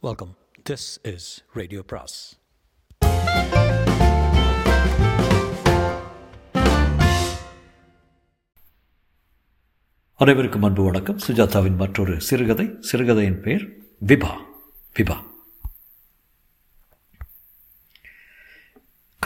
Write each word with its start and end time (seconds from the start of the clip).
Welcome 0.00 0.36
this 0.70 0.98
is 1.02 1.44
radio 1.54 1.82
பிராஸ் 1.86 2.38
அனைவருக்கும் 10.14 10.62
அன்பு 10.62 10.82
வணக்கம். 10.82 11.18
சுஜாதாவின் 11.28 11.76
மற்றொரு 11.76 12.20
சிறுகதை 12.20 12.70
சிறுகதையின் 12.80 13.40
பெயர் 13.40 13.68
விபா 14.06 14.32
விபா. 14.96 15.16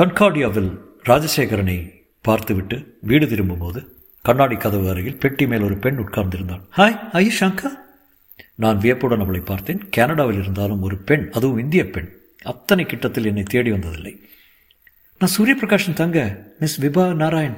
கன்காடியாவில் 0.01 0.73
ராஜசேகரனை 1.03 2.05
பார்த்துவிட்டு 2.21 2.99
வீடு 3.01 3.29
திரும்பும்போது 3.29 4.03
கண்ணாடி 4.23 4.57
கதவு 4.57 4.91
அருகில் 4.91 5.19
பெட்டி 5.19 5.47
மேல் 5.47 5.63
ஒரு 5.63 5.77
பெண் 5.77 5.99
உட்கார்ந்திருந்தாள் 5.99 6.67
ஹாய் 6.77 7.09
ஐ 7.13 7.31
ஷங்கா 7.41 7.82
நான் 8.55 8.79
வியப்புடன் 8.79 9.21
அவளை 9.21 9.41
பார்த்தேன். 9.41 9.89
கனடாவில் 9.89 10.41
இருந்தாலும் 10.41 10.83
ஒரு 10.83 10.97
பெண் 10.97 11.29
அதுவும் 11.33 11.59
இந்திய 11.59 11.91
பெண். 11.91 12.21
அத்தனை 12.43 12.85
கிட்டத்தில் 12.85 13.27
என்னை 13.27 13.43
தேடி 13.43 13.73
வந்ததில்லை. 13.73 14.21
நான் 15.19 15.31
சூரிய 15.31 15.57
பிரகாஷன் 15.61 15.93
தங்க 15.93 16.47
மிஸ் 16.61 16.81
விபா 16.81 17.15
நாராயண். 17.15 17.57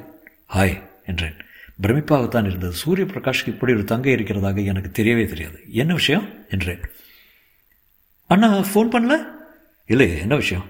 ஹாய் 0.55 0.83
என்றேன். 1.07 1.35
பிரமிப்பாகத்தான் 1.83 2.47
இருந்தது. 2.47 2.73
சூரிய 2.73 3.13
பிரகாஷ்க்கு 3.13 3.47
இப்படி 3.47 3.73
ஒரு 3.73 3.85
தங்கை 3.85 4.15
இருக்கிறதாக 4.15 4.65
எனக்கு 4.65 5.03
தெரியவே 5.03 5.27
தெரியாது. 5.27 5.61
என்ன 5.69 5.93
விஷயம்? 5.93 6.29
என்றேன். 6.49 6.81
அண்ணா 8.27 8.59
ஃபோன் 8.59 8.89
பண்ணல? 8.93 9.13
இல்லை 9.87 10.19
என்ன 10.19 10.37
விஷயம்? 10.37 10.65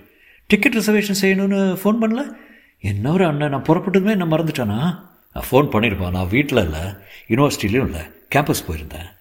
டிக்கெட் 0.46 0.74
ரிசர்வேஷன் 0.74 1.14
செய்யணும்னு 1.20 1.78
ஃபோன் 1.84 1.96
பண்ணல? 2.00 2.22
என்ன 2.78 3.12
ஒரு 3.12 3.26
அண்ணன் 3.26 3.50
நான் 3.50 3.62
புறப்பட்டதுமே 3.62 4.10
என்ன 4.10 4.24
மறந்துட்டானா? 4.24 4.64
நான் 4.64 5.44
ஃபோன் 5.50 5.68
பண்ணியிருப்பான். 5.72 6.10
நான் 6.10 6.28
வீட்டில் 6.28 6.64
இல்லை 6.64 6.80
யூனிவர்சிட்டிலையும் 7.28 7.84
இல்லை 7.84 8.00
கேம்பஸ் 8.34 8.64
போயிருந்தேன். 8.68 9.13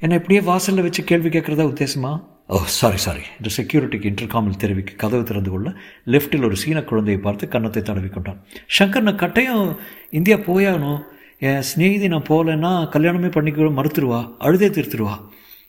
என்னை 0.00 0.16
இப்படியே 0.16 0.40
வாசலில் 0.40 0.82
வச்சு 0.82 1.04
கேள்வி 1.04 1.28
கேட்குறதா 1.28 1.64
உத்தேசமா? 1.72 2.22
ஓ 2.46 2.58
சாரி 2.64 2.96
சாரி 2.96 3.22
இந்த 3.38 3.50
செக்யூரிட்டிக்கு 3.56 4.10
இன்டர்காமில் 4.10 4.58
தெரிவிக்க 4.58 4.92
கதவு 4.92 5.22
திறந்து 5.22 5.50
கொள்ள 5.50 5.68
லெஃப்ட்டில் 6.06 6.44
ஒரு 6.44 6.56
சீன 6.56 6.82
குழந்தையை 6.82 7.22
பார்த்து 7.22 7.48
கன்னத்தை 7.48 7.82
தடவி 7.82 8.08
கொண்டான். 8.08 8.44
சங்கர் 8.78 9.00
நான் 9.00 9.16
கட்டையும் 9.16 9.76
இந்தியா 10.10 10.36
போயாகணும் 10.36 11.00
என் 11.38 11.62
ஸ்நேகிதி 11.70 12.08
நான் 12.08 12.28
போகலன்னா 12.28 12.72
கல்யாணமே 12.90 13.30
பண்ணிக்க 13.30 13.62
மறுத்துருவா 13.62 14.20
அழுதே 14.38 14.68
தீர்த்துருவா. 14.68 15.16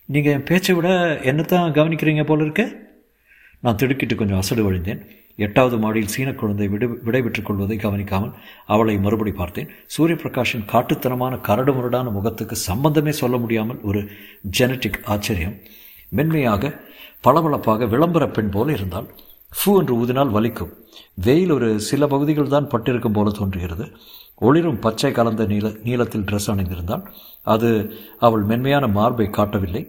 நீங்கள் 0.06 0.34
என் 0.34 0.44
பேச்சை 0.44 0.76
விட 0.76 0.90
என்னத்தான் 1.24 1.74
கவனிக்கிறீங்க 1.78 2.24
போல 2.24 2.44
இருக்க? 2.44 2.64
நான் 3.60 3.76
திடுக்கிட்டு 3.76 4.16
கொஞ்சம் 4.16 4.38
அசடு 4.38 4.72
வழிந்தேன். 4.72 5.02
எட்டாவது 5.46 5.78
மாடியில் 5.78 6.14
சீன 6.14 6.30
குழந்தை 6.34 6.68
விடு 6.74 6.88
விடைபெற்றுக் 7.08 7.48
கொள்வதை 7.48 7.78
கவனிக்காமல் 7.78 8.34
அவளை 8.74 8.96
மறுபடி 8.98 9.32
பார்த்தேன். 9.32 9.72
சூரிய 9.96 10.16
பிரகாஷின் 10.24 10.68
காட்டுத்தனமான 10.74 11.34
கரடு 11.48 11.74
முரடான 11.74 12.12
முகத்துக்கு 12.18 12.56
சம்பந்தமே 12.70 13.14
சொல்ல 13.22 13.38
முடியாமல் 13.38 13.80
ஒரு 13.90 14.02
ஜெனட்டிக் 14.60 15.00
ஆச்சரியம். 15.16 15.56
மென்மையாக 16.10 16.74
பளபளப்பாக 17.22 17.86
விளம்பர 17.94 18.24
பெண் 18.36 18.52
போல 18.56 18.72
இருந்தால் 18.72 19.08
ஃபூ 19.52 19.72
என்று 19.80 19.94
ஊதினால் 20.02 20.34
வலிக்கும். 20.38 20.74
வெயில் 21.26 21.54
ஒரு 21.58 21.70
சில 21.90 22.08
பகுதிகள் 22.08 22.54
தான் 22.56 22.68
பட்டிருக்கும் 22.68 23.16
போல 23.18 23.30
தோன்றுகிறது. 23.40 23.86
ஒளிரும் 24.48 24.80
பச்சை 24.80 25.12
கலந்த 25.12 25.44
நீல 25.46 25.68
நீளத்தில் 25.86 26.28
ட்ரெஸ் 26.30 26.50
அணிந்திருந்தால் 26.54 27.06
அது 27.54 27.70
அவள் 28.20 28.44
மென்மையான 28.52 28.86
மார்பை 28.98 29.28
காட்டவில்லை. 29.38 29.84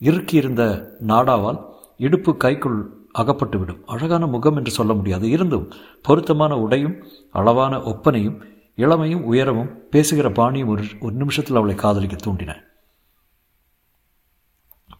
இறுக்கியிருந்த 0.00 0.62
நாடாவால் 1.10 1.60
இடுப்பு 2.06 2.32
கைக்குள் 2.36 2.78
அகப்பட்டுவிடும். 3.18 3.82
அழகான 3.86 4.26
முகம் 4.26 4.56
என்று 4.56 4.70
சொல்ல 4.70 4.92
முடியாது. 4.92 5.30
இருந்தும் 5.30 5.72
பொருத்தமான 6.02 6.58
உடையும் 6.58 7.04
அளவான 7.30 7.76
ஒப்பனையும் 7.76 8.40
இளமையும் 8.76 9.24
உயரமும் 9.24 9.88
பேசுகிற 9.90 10.30
பாணியும் 10.30 10.68
ஒரு 10.68 10.82
ஒரு 11.00 11.14
நிமிஷத்தில் 11.14 11.56
அவளை 11.56 11.74
காதலிக்க 11.74 12.16
தூண்டின. 12.16 12.56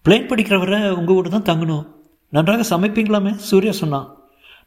பிளேன் 0.08 0.28
படிக்கிறவரை 0.28 0.90
உங்கள் 0.90 1.14
வீடு 1.14 1.30
தான் 1.30 1.48
தங்கணும். 1.50 1.86
நன்றாக 2.28 2.76
சமைப்பீங்களாமே? 2.76 3.34
சூர்யா 3.34 3.72
சொன்னான் 3.72 4.16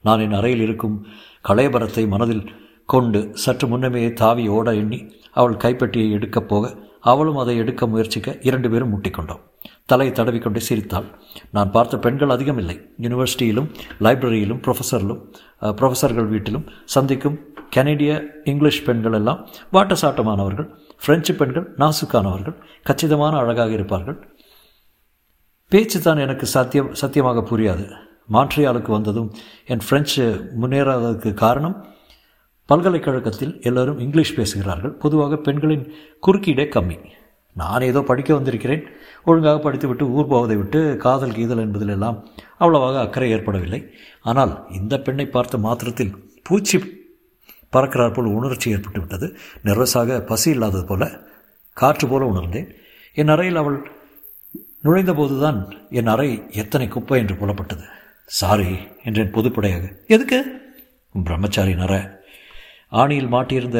நான் 0.01 0.19
என் 0.19 0.33
அறையில் 0.33 0.61
இருக்கும் 0.61 1.05
களையபரத்தை 1.47 2.07
மனதில் 2.07 2.61
கொண்டு 2.85 3.29
சற்று 3.33 3.67
முன்னமே 3.67 4.13
தாவி 4.13 4.47
ஓட 4.47 4.75
எண்ணி 4.75 5.15
அவள் 5.31 5.55
கைப்பட்டியை 5.55 6.11
எடுக்கப் 6.11 6.47
போக 6.47 6.75
அவளும் 6.99 7.37
அதை 7.37 7.57
எடுக்க 7.57 7.87
முயற்சிக்க 7.87 8.37
இரண்டு 8.41 8.69
பேரும் 8.69 8.91
முட்டிக்கொண்டோம். 8.93 9.43
தலையை 9.91 10.11
தடவிக்கொண்டே 10.17 10.61
சிரித்தாள். 10.67 11.07
நான் 11.55 11.71
பார்த்த 11.75 11.99
பெண்கள் 12.03 12.33
அதிகம் 12.35 12.59
இல்லை 12.61 12.75
யூனிவர்சிட்டியிலும் 13.05 13.67
லைப்ரரியிலும் 14.05 14.61
ப்ரொஃபஸரிலும் 14.65 15.21
ப்ரொஃபஸர்கள் 15.79 16.29
வீட்டிலும் 16.33 16.65
சந்திக்கும் 16.93 17.37
கனேடிய 17.75 18.11
இங்கிலீஷ் 18.51 18.83
பெண்கள் 18.87 19.17
எல்லாம் 19.19 19.39
வாட்டசாட்டமானவர்கள் 19.75 20.67
பிரெஞ்சு 21.05 21.33
பெண்கள் 21.39 21.65
நாசுக்கானவர்கள் 21.81 22.55
கச்சிதமான 22.89 23.33
அழகாக 23.41 23.73
இருப்பார்கள். 23.77 24.17
பேச்சு 25.71 25.99
தான் 26.01 26.21
எனக்கு 26.25 26.45
சத்தியம் 26.55 26.91
சத்தியமாக 27.01 27.43
புரியாது. 27.51 27.85
மான்ட்ரியாலுக்கு 28.33 28.91
வந்ததும் 28.97 29.29
என் 29.73 29.83
ஃப்ரெஞ்சு 29.85 30.25
முன்னேறாததுக்கு 30.61 31.33
காரணம் 31.43 31.75
பல்கலைக்கழகத்தில் 32.69 33.53
எல்லோரும் 33.69 33.99
இங்கிலீஷ் 34.05 34.35
பேசுகிறார்கள். 34.39 34.93
பொதுவாக 35.03 35.37
பெண்களின் 35.47 35.85
குறுக்கீடே 36.27 36.67
கம்மி. 36.75 36.97
நான் 37.53 37.81
ஏதோ 37.81 38.01
படிக்க 38.01 38.33
வந்திருக்கிறேன். 38.33 38.83
ஒழுங்காக 39.25 39.59
படித்துவிட்டு 39.59 40.05
ஊர் 40.11 40.27
போவதை 40.27 40.55
விட்டு 40.55 40.97
காதல் 40.97 41.35
கீதல் 41.37 41.63
என்பதிலெல்லாம் 41.65 42.17
அவ்வளவாக 42.57 42.99
அக்கறை 42.99 43.31
ஏற்படவில்லை. 43.31 43.81
ஆனால் 44.21 44.53
இந்த 44.71 44.99
பெண்ணை 44.99 45.25
பார்த்த 45.25 45.57
மாத்திரத்தில் 45.57 46.15
பூச்சி 46.43 46.77
பறக்கிறார் 47.73 48.13
போல் 48.13 48.33
உணர்ச்சி 48.37 48.71
ஏற்பட்டு 48.71 48.99
விட்டது. 48.99 49.27
நெர்வஸாக 49.63 50.19
பசி 50.21 50.49
இல்லாதது 50.49 50.85
போல 50.85 51.03
காற்று 51.73 52.07
போல 52.07 52.25
உணர்ந்தேன். 52.25 52.67
என் 53.13 53.27
அறையில் 53.27 53.55
அவள் 53.55 53.77
நுழைந்தபோது 54.81 55.39
தான் 55.39 55.59
என் 55.89 56.07
அறை 56.07 56.29
எத்தனை 56.51 56.87
குப்பை 56.87 57.19
என்று 57.19 57.35
புலப்பட்டது. 57.35 57.85
சாரி 58.25 58.69
என்றேன் 59.03 59.33
பொதுப்படையாக. 59.33 59.85
எதுக்கு? 60.07 60.39
பிரம்மச்சாரி 61.15 61.73
நர. 61.75 62.21
ஆணியில் 62.91 63.33
மாட்டியிருந்த 63.35 63.79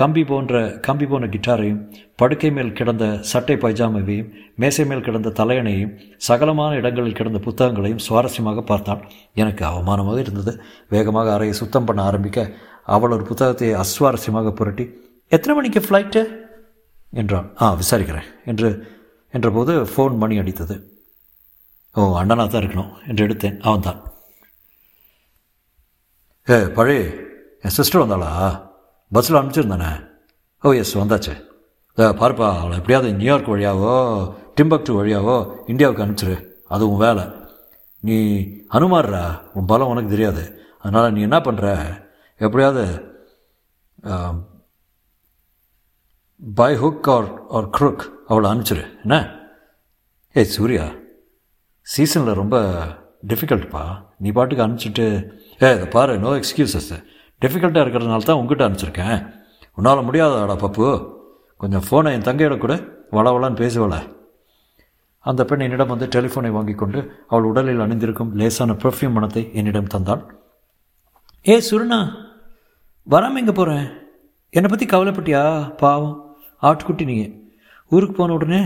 கம்பி 0.00 0.22
போன்ற 0.30 0.54
கம்பி 0.86 1.06
போன 1.10 1.28
கிட்டாரையும் 1.34 1.80
படுக்கை 2.20 2.50
மேல் 2.56 2.74
கிடந்த 2.78 3.04
சட்டை 3.30 3.54
பைஜாமாவையும் 3.62 4.28
மேசை 4.62 4.84
மேல் 4.90 5.04
கிடந்த 5.06 5.32
தலையணையும் 5.38 5.92
சகலமான 6.28 6.72
இடங்களில் 6.80 7.16
கிடந்த 7.18 7.38
புத்தகங்களையும் 7.46 8.02
சுவாரஸ்யமாக 8.06 8.62
பார்த்தாள் 8.70 9.02
எனக்கு 9.42 9.64
அவமானமாக 9.70 10.18
இருந்தது. 10.24 10.52
வேகமாக 10.94 11.32
அறையை 11.36 11.54
சுத்தம் 11.60 11.88
பண்ண 11.88 12.02
ஆரம்பிக்க 12.10 12.46
அவள் 12.96 13.14
ஒரு 13.16 13.26
புத்தகத்தை 13.30 13.70
அஸ்வாரஸ்யமாக 13.82 14.52
புரட்டி 14.60 14.86
எத்தனை 15.32 15.54
மணிக்கு 15.56 15.82
ஃப்ளைட்டு 15.86 16.22
என்றான். 17.12 17.48
ஆ 17.62 17.72
விசாரிக்கிறேன் 17.82 18.28
என்று 18.52 18.70
என்றபோது 19.34 19.72
ஃபோன் 19.92 20.14
மணி 20.22 20.36
அடித்தது. 20.42 20.76
ஓ 21.94 22.00
அண்ணனாக 22.20 22.48
தான் 22.48 22.62
இருக்கணும் 22.62 22.94
என்று 23.08 23.26
எடுத்தேன். 23.26 23.58
அவன் 23.66 23.86
தான் 23.88 24.00
ஏ 26.48 26.58
பழைய 26.78 27.02
என் 27.64 27.76
சிஸ்டர் 27.76 28.02
வந்தாளா? 28.02 28.32
பஸ்ஸில் 29.14 29.38
அனுப்பிச்சிருந்தானே? 29.40 29.90
ஓ 30.64 30.72
எஸ் 30.80 30.98
வந்தாச்சு. 30.98 31.34
பாருப்பா 31.98 32.46
அவளை 32.58 32.76
எப்படியாவது 32.80 33.08
நியூயார்க் 33.20 33.50
வழியாவோ 33.52 33.94
டிம்பக்டு 34.58 34.92
வழியாவோ 34.98 35.36
இந்தியாவுக்கு 35.72 36.04
அனுப்பிச்சிரு. 36.04 36.36
அது 36.74 36.82
உன் 36.90 37.02
வேலை. 37.06 37.24
நீ 38.08 38.16
அனுமாறுறா 38.76 39.24
உன் 39.56 39.68
பலம் 39.70 39.90
உனக்கு 39.92 40.10
தெரியாது. 40.14 40.44
அதனால் 40.82 41.14
நீ 41.16 41.20
என்ன 41.28 41.38
பண்ணுற 41.46 41.66
எப்படியாவது 42.46 42.84
by 46.60 46.72
hook 46.82 47.08
or 47.14 47.28
or 47.56 47.68
crook 47.76 48.04
அவளை 48.30 48.46
அனுப்பிச்சிரு. 48.52 48.84
என்ன? 49.04 49.16
ஏய் 50.38 50.52
சூர்யா 50.56 50.86
சீசனில் 51.94 52.40
ரொம்ப 52.42 52.56
டிஃபிகல்ட்ப்பா 53.30 53.84
நீ 54.24 54.30
பாட்டுக்கு 54.36 54.64
அனுப்பிச்சிட்டு 54.66 55.06
ஏ 55.62 55.68
இதை 55.76 55.86
பாரு 55.96 56.14
நோ 56.24 56.30
எக்ஸ்கியூசஸ் 56.40 56.92
டிஃபிகல்ட்டாக 57.42 57.84
இருக்கிறதுனால 57.84 58.26
தான் 58.28 58.38
உங்ககிட்ட 58.40 58.66
அனுப்பிச்சிருக்கேன். 58.66 59.18
உன்னால் 59.78 60.06
முடியாதாடா 60.06 60.56
பப்பு. 60.64 60.86
கொஞ்சம் 61.60 61.84
ஃபோனை 61.86 62.12
என் 62.16 62.26
தங்கையோட 62.28 62.56
கூட 62.64 62.74
வளவளான்னு 63.16 63.60
பேசுவல. 63.62 63.96
அந்த 65.24 65.42
பெண் 65.48 65.64
என்னிடம் 65.66 65.92
வந்து 65.92 66.06
டெலிஃபோனை 66.14 66.50
வாங்கி 66.56 66.74
கொண்டு 66.80 66.98
அவள் 67.30 67.48
உடலில் 67.50 67.84
அணிந்திருக்கும் 67.84 68.32
லேசான 68.40 68.76
பெர்ஃப்யூம் 68.82 69.16
மனத்தை 69.16 69.42
என்னிடம் 69.60 69.90
தந்தாள். 69.94 70.22
ஏ 71.46 71.56
சுருணா 71.68 72.00
வராமல் 73.06 73.40
எங்கே 73.42 73.54
போகிறேன் 73.58 73.86
என்னை 74.54 74.68
பற்றி 74.70 74.86
கவலைப்பட்டியா? 74.92 75.42
பாவம். 75.82 76.16
ஆட்டுக்குட்டி 76.68 77.04
நீங்கள் 77.10 77.34
ஊருக்கு 77.92 78.14
போன 78.16 78.34
உடனே 78.38 78.62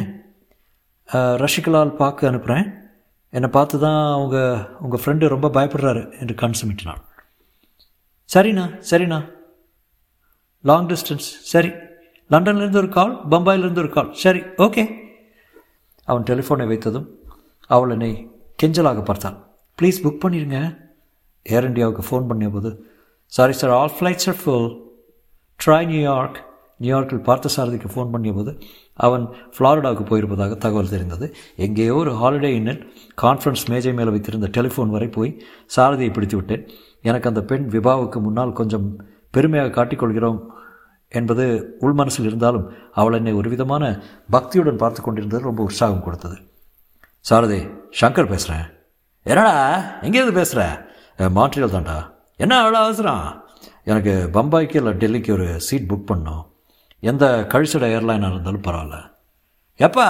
ரஷிகலால் 1.43 1.99
பார்க்க 2.02 2.31
அனுப்புகிறேன் 2.31 2.67
என்னை 3.37 3.49
பார்த்து 3.56 3.76
தான் 3.87 4.00
அவங்க 4.17 4.37
உங்கள் 4.85 5.02
ஃப்ரெண்டு 5.02 5.32
ரொம்ப 5.35 5.49
பயப்படுறாரு 5.56 6.02
என்று 6.20 6.35
கண் 6.43 6.58
சுமிட்டினாள். 6.61 7.02
சரிண்ணா 8.31 8.65
சரிண்ணா. 8.91 9.19
லாங் 10.65 10.89
டிஸ்டன்ஸ் 10.89 11.29
சரி. 11.43 11.71
லண்டன்லேருந்து 12.31 12.77
ஒரு 12.77 12.89
கால் 12.89 13.21
பம்பாயிலேருந்து 13.31 13.79
ஒரு 13.79 13.91
கால் 13.91 14.13
சரி 14.13 14.41
ஓகே 14.57 14.83
அவன் 16.05 16.23
டெலிஃபோனை 16.23 16.67
வைத்ததும் 16.67 17.09
அவள் 17.67 17.91
என்னை 17.91 18.31
கெஞ்சலாக 18.63 19.03
பார்த்தான் 19.05 19.37
ப்ளீஸ் 19.79 20.01
புக் 20.03 20.23
பண்ணிடுங்க 20.25 20.59
ஏர் 21.43 21.69
இண்டியாவுக்கு 21.69 22.05
ஃபோன் 22.11 22.27
பண்ணிய 22.27 22.51
போது 22.51 22.71
sorry 23.27 23.53
sir 23.53 23.71
all 23.71 23.93
flights 23.99 24.29
are 24.29 24.41
full 24.45 24.71
try 25.65 25.87
New York 25.87 26.39
நியூயார்க்கில் 26.81 27.23
பார்த்த 27.23 27.49
சாரதிக்கு 27.57 27.89
ஃபோன் 27.95 28.11
பண்ணிய 28.11 28.35
போது 28.35 28.53
அவன் 28.95 29.29
ஃப்ளாரிடாவுக்கு 29.59 30.05
போயிருப்பதாக 30.05 30.59
தகவல் 30.59 30.89
தெரிந்தது. 30.89 31.35
எங்கேயோ 31.57 31.95
ஒரு 31.95 32.11
ஹாலிடே 32.11 32.51
இன்னில் 32.53 32.81
கான்ஃபரன்ஸ் 33.23 33.69
மேஜை 33.69 33.93
மேலே 33.93 34.11
வைத்திருந்த 34.11 34.49
டெலிஃபோன் 34.49 34.91
வரை 34.91 35.09
போய் 35.09 35.43
சாரதியை 35.77 36.13
பிடித்து 36.13 36.37
விட்டேன் 36.37 36.65
எனக்கு 37.02 37.28
அந்த 37.28 37.43
பெண் 37.43 37.69
விபாவுக்கு 37.70 38.20
முன்னால் 38.20 38.52
கொஞ்சம் 38.52 38.87
பெருமையாக 39.31 39.84
காட்டிக்கொள்கிறோம் 39.84 40.40
என்பது 41.08 41.76
உள் 41.78 41.93
மனசில் 41.93 42.26
இருந்தாலும் 42.26 42.72
அவள் 42.93 43.12
என்னை 43.12 43.32
ஒரு 43.32 43.49
விதமான 43.49 44.02
பக்தியுடன் 44.32 44.76
பார்த்து 44.76 45.02
கொண்டிருந்தது 45.02 45.43
ரொம்ப 45.43 45.62
உற்சாகம் 45.62 46.02
கொடுத்தது. 46.02 46.38
சாரதி 47.20 47.60
சங்கர் 48.00 48.26
பேசுகிறேன் 48.26 48.66
என்னடா 49.22 49.81
எங்கேருந்து 50.00 50.32
பேசுகிற 50.32 50.87
மாட்ரியல் 51.19 51.75
தான்டா. 51.75 52.10
என்ன 52.37 52.62
அவ்வளோ 52.62 52.81
அவசரம்? 52.84 53.44
எனக்கு 53.84 54.28
பம்பாய்க்கு 54.32 54.76
இல்லை 54.76 54.93
டெல்லிக்கு 54.93 55.32
ஒரு 55.32 55.60
சீட் 55.60 55.90
புக் 55.90 56.10
பண்ணோம். 56.14 56.43
எந்த 57.00 57.46
கழிச்சட 57.49 57.87
ஏர்லைனாக 57.87 58.31
இருந்தாலும் 58.31 58.60
பரவாயில்ல. 58.60 59.10
எப்பா? 59.78 60.08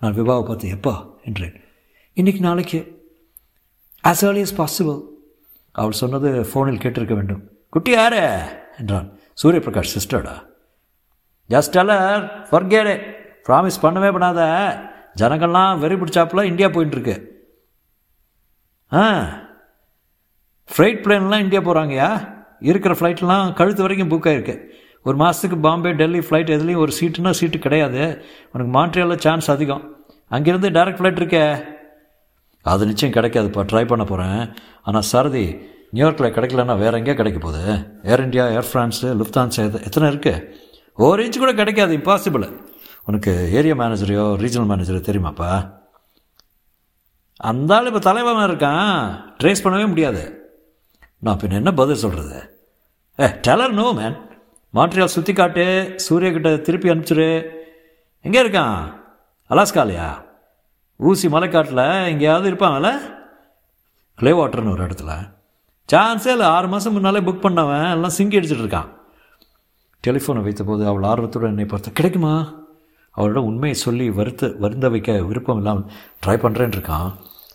நான் 0.00 0.14
விவாவை 0.14 0.42
பார்த்து 0.42 0.68
எப்பா 0.68 0.94
என்றேன். 1.24 1.60
இன்றைக்கி 2.14 2.38
நாளைக்கு. 2.38 2.80
ஆஸ் 4.04 4.22
ஏர்லி 4.22 4.40
இஸ் 4.40 4.60
பாசிபிள் 4.60 5.02
அவள் 5.78 6.00
சொன்னது 6.00 6.30
ஃபோனில் 6.50 6.82
கேட்டிருக்க 6.82 7.14
வேண்டும். 7.14 7.42
குட்டி 7.70 7.90
யாரு? 7.90 8.22
என்றான். 8.78 9.08
சூரிய 9.32 9.60
பிரகாஷ் 9.64 9.94
சிஸ்டர்டா 9.94 10.34
ஜஸ்ட் 11.50 11.76
அலர் 11.78 12.24
ஃபர்கேடு 12.50 12.92
ப்ராமிஸ் 13.48 13.82
பண்ணவே 13.82 14.10
பண்ணாத. 14.16 14.40
ஜனங்கள்லாம் 15.18 15.78
வெறி 15.78 15.94
பிடிச்சாப்புல 15.94 16.42
இந்தியா 16.44 16.68
போயிட்டுருக்கு 16.68 17.14
ஆ? 18.92 19.04
ஃப்ளைட் 20.68 21.00
பிளேன்லாம் 21.04 21.40
இந்தியா 21.40 21.60
போகிறாங்கயா 21.60 22.08
இருக்கிற 22.60 22.94
ஃப்ளைட்லாம் 22.94 23.52
கழுத்து 23.52 23.82
வரைக்கும் 23.82 24.10
புக் 24.10 24.26
ஆகிருக்கு 24.26 24.56
ஒரு 25.02 25.16
மாதத்துக்கு 25.16 25.56
பாம்பே 25.58 25.90
டெல்லி 25.92 26.18
ஃப்ளைட் 26.18 26.52
எதுலேயும் 26.56 26.82
ஒரு 26.84 26.92
சீட்டுனா 27.00 27.30
சீட்டு 27.30 27.58
கிடையாது. 27.58 28.02
உனக்கு 28.52 28.72
மாண்ட்ரியாலில் 28.78 29.16
சான்ஸ் 29.16 29.50
அதிகம். 29.50 29.84
அங்கேருந்து 30.30 30.68
டேரக்ட் 30.76 30.98
ஃப்ளைட் 31.00 31.20
இருக்கே. 31.20 31.44
அது 32.72 32.88
நிச்சயம் 32.90 33.16
கிடைக்காதுப்பா 33.16 33.62
ட்ரை 33.70 33.84
பண்ண 33.90 34.04
போகிறேன் 34.10 34.40
ஆனால் 34.88 35.06
சாரதி 35.10 35.44
நியூயார்க்கில் 35.96 36.34
கிடைக்கலன்னா 36.36 36.74
வேறு 36.82 36.98
எங்கேயா 37.00 37.18
கிடைக்க 37.18 37.38
போகுது? 37.44 37.64
ஏர் 38.10 38.22
இந்தியா 38.26 38.44
ஏர் 38.56 38.68
ஃப்ரான்ஸு 38.70 39.08
லுஃப்தான்ஸ் 39.20 39.58
எத்தனை 39.88 40.06
இருக்குது 40.12 40.44
ஒரு 41.06 41.24
இன்ச் 41.26 41.42
கூட 41.42 41.52
கிடைக்காது. 41.60 41.92
இம்பாசிபிள் 42.00 42.46
உனக்கு 43.08 43.32
ஏரியா 43.58 43.74
மேனேஜரையோ 43.82 44.24
ரீஜனல் 44.44 44.70
மேனேஜரோ 44.70 45.00
தெரியுமாப்பா? 45.08 45.50
அந்த 47.50 47.72
ஆள் 47.76 47.88
இப்போ 47.90 48.00
தலைவன் 48.06 48.48
இருக்கான். 48.50 48.94
ட்ரேஸ் 49.40 49.64
பண்ணவே 49.64 49.86
முடியாது. 49.92 50.22
நான் 51.26 51.38
பின்ன 51.40 51.60
என்ன 51.62 51.72
பதில் 51.80 52.02
சொல்கிறது 52.04 52.38
ஏ 53.22 53.28
டெலர் 53.46 53.76
நோ 53.80 53.86
மேன் 54.00 54.16
மாட்ரியால் 54.76 55.14
சுற்றி 55.16 55.32
காட்டு. 55.32 55.66
சூரியக்கிட்ட 56.06 56.50
திருப்பி 56.66 56.90
அனுப்பிச்சிரு. 56.92 57.30
எங்கே 58.26 58.40
இருக்கான்? 58.44 58.78
அலாஸ்காலையா? 59.50 60.08
ஊசி 61.00 61.26
மலைக்காட்டில் 61.34 61.84
எங்கேயாவது 62.12 62.46
இருப்பாங்கல்ல? 62.50 62.90
க்ளே 64.20 64.30
வாட்டர்னு 64.38 64.72
ஒரு 64.74 64.82
இடத்துல. 64.86 65.12
சான்ஸே 65.88 66.30
இல்லை 66.34 66.46
ஆறு 66.54 66.68
மாதம் 66.72 66.94
முன்னாலே 66.96 67.20
புக் 67.26 67.44
பண்ணவன் 67.44 67.90
எல்லாம் 67.96 68.14
சிங்கி 68.16 68.38
அடிச்சிட்டு 68.38 68.64
இருக்கான். 68.64 68.88
டெலிஃபோனை 70.04 70.40
வைத்தபோது 70.46 70.82
அவள் 70.90 71.06
ஆர்வத்துடன் 71.10 71.52
என்னை 71.54 71.66
பார்த்து 71.72 71.96
கிடைக்குமா? 71.98 72.34
அவளிடம் 73.14 73.48
உண்மையை 73.50 73.76
சொல்லி 73.84 74.06
வருத்த 74.18 74.50
வருந்த 74.64 74.88
வைக்க 74.94 75.12
விருப்பம் 75.28 75.60
இல்லாமல் 75.60 75.86
ட்ரை 76.24 76.36
பண்ணுறேன்னு 76.44 76.76
இருக்கான். 76.78 77.08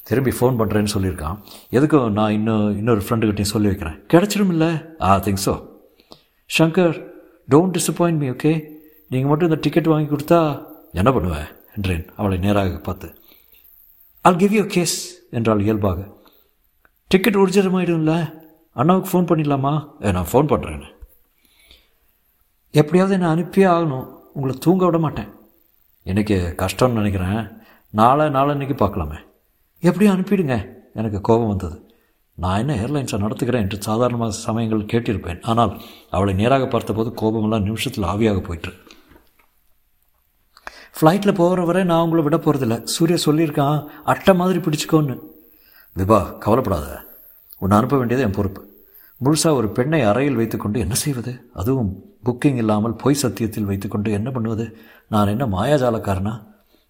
திரும்பி 0.09 0.31
ஃபோன் 0.37 0.57
பண்ணுறேன்னு 0.59 0.93
சொல்லியிருக்கான். 0.93 1.37
எதுக்கும் 1.77 2.15
நான் 2.19 2.35
இன்னும் 2.37 2.65
இன்னொரு 2.79 3.03
ஃப்ரெண்டுக்கிட்டையும் 3.05 3.53
சொல்லி 3.53 3.69
வைக்கிறேன். 3.71 3.97
கிடச்சிருமில்ல 4.13 4.55
இல்லை? 4.57 4.71
I 5.07 5.17
think 5.25 5.43
so 5.47 5.53
Shankar 6.49 6.95
don't 7.53 7.75
disappoint 7.77 8.21
me 8.23 8.29
okay 8.35 8.53
நீங்கள் 9.11 9.29
மட்டும் 9.31 9.49
இந்த 9.49 9.59
டிக்கெட் 9.65 9.91
வாங்கி 9.93 10.09
கொடுத்தா 10.13 10.39
என்ன 11.01 11.11
பண்ணுவேன் 11.17 11.47
என்றேன். 11.77 12.05
அவளை 12.19 12.37
நேராக 12.45 12.79
பார்த்து 12.87 13.07
ஆல் 14.27 14.37
கிவ் 14.41 14.53
யூ 14.53 14.63
கேஸ் 14.73 14.97
என்றால் 15.37 15.61
இயல்பாக. 15.61 16.01
டிக்கெட் 17.07 17.35
ஒரிஜினமாயிடும்ல 17.35 18.13
அண்ணாவுக்கு 18.73 19.09
ஃபோன் 19.09 19.25
பண்ணிடலாமா? 19.25 19.73
நான் 20.11 20.29
ஃபோன் 20.31 20.51
பண்ணுறேன்னு 20.51 20.89
எப்படியாவது 22.71 23.15
என்னை 23.17 23.27
அனுப்பியே 23.33 23.65
ஆகணும். 23.73 24.05
உங்களை 24.33 24.55
தூங்க 24.59 24.85
விட 24.85 24.97
மாட்டேன். 24.97 25.27
எனக்கு 26.03 26.55
கஷ்டம்னு 26.57 26.99
நினைக்கிறேன். 27.01 27.49
நாளை 27.89 28.25
நாளன்னைக்கு 28.27 28.75
பார்க்கலாமே. 28.83 29.19
எப்படியும் 29.79 30.15
அனுப்பிடுங்க. 30.15 30.55
எனக்கு 30.93 31.21
கோபம் 31.21 31.47
வந்தது. 31.47 31.77
நான் 32.37 32.59
என்ன 32.59 32.75
ஏர்லைன்ஸை 32.85 33.19
நடத்துகிறேன் 33.25 33.65
என்று 33.65 33.81
சாதாரணமாக 33.89 34.39
சமயங்கள் 34.47 34.89
கேட்டிருப்பேன். 34.93 35.43
ஆனால் 35.53 35.81
அவளை 36.09 36.33
நேராக 36.33 36.67
பார்த்தபோது 36.67 37.13
கோபமெல்லாம் 37.13 37.67
நிமிஷத்தில் 37.69 38.09
ஆவியாக 38.13 38.43
போயிட்டு 38.43 38.71
ஃப்ளைட்டில் 41.01 41.33
போகிற 41.33 41.65
வரை 41.65 41.83
நான் 41.83 42.01
உங்களை 42.01 42.23
விட 42.23 42.37
போகிறதில்ல 42.37 42.83
சூர்யா 42.83 43.15
சொல்லியிருக்கான் 43.15 43.85
அட்டை 44.03 44.35
மாதிரி 44.35 44.59
பிடிச்சிக்கோன்னு. 44.59 45.19
விபா 45.97 46.37
கவலைப்படாத. 46.37 47.03
உன்னை 47.57 47.77
அனுப்ப 47.77 47.97
வேண்டியது 47.97 48.25
என் 48.25 48.31
பொறுப்பு. 48.31 48.71
முழுசாக 49.23 49.53
ஒரு 49.53 49.69
பெண்ணை 49.69 50.01
அறையில் 50.01 50.35
வைத்துக்கொண்டு 50.35 50.79
என்ன 50.79 50.93
செய்வது? 50.93 51.49
அதுவும் 51.53 52.03
புக்கிங் 52.25 52.55
இல்லாமல் 52.55 52.93
பொய் 52.93 53.17
சத்தியத்தில் 53.21 53.63
வைத்துக்கொண்டு 53.63 54.11
என்ன 54.11 54.31
பண்ணுவது? 54.31 54.77
நான் 55.09 55.27
என்ன 55.27 55.45
மாயாஜாலக்காரனா? 55.45 56.43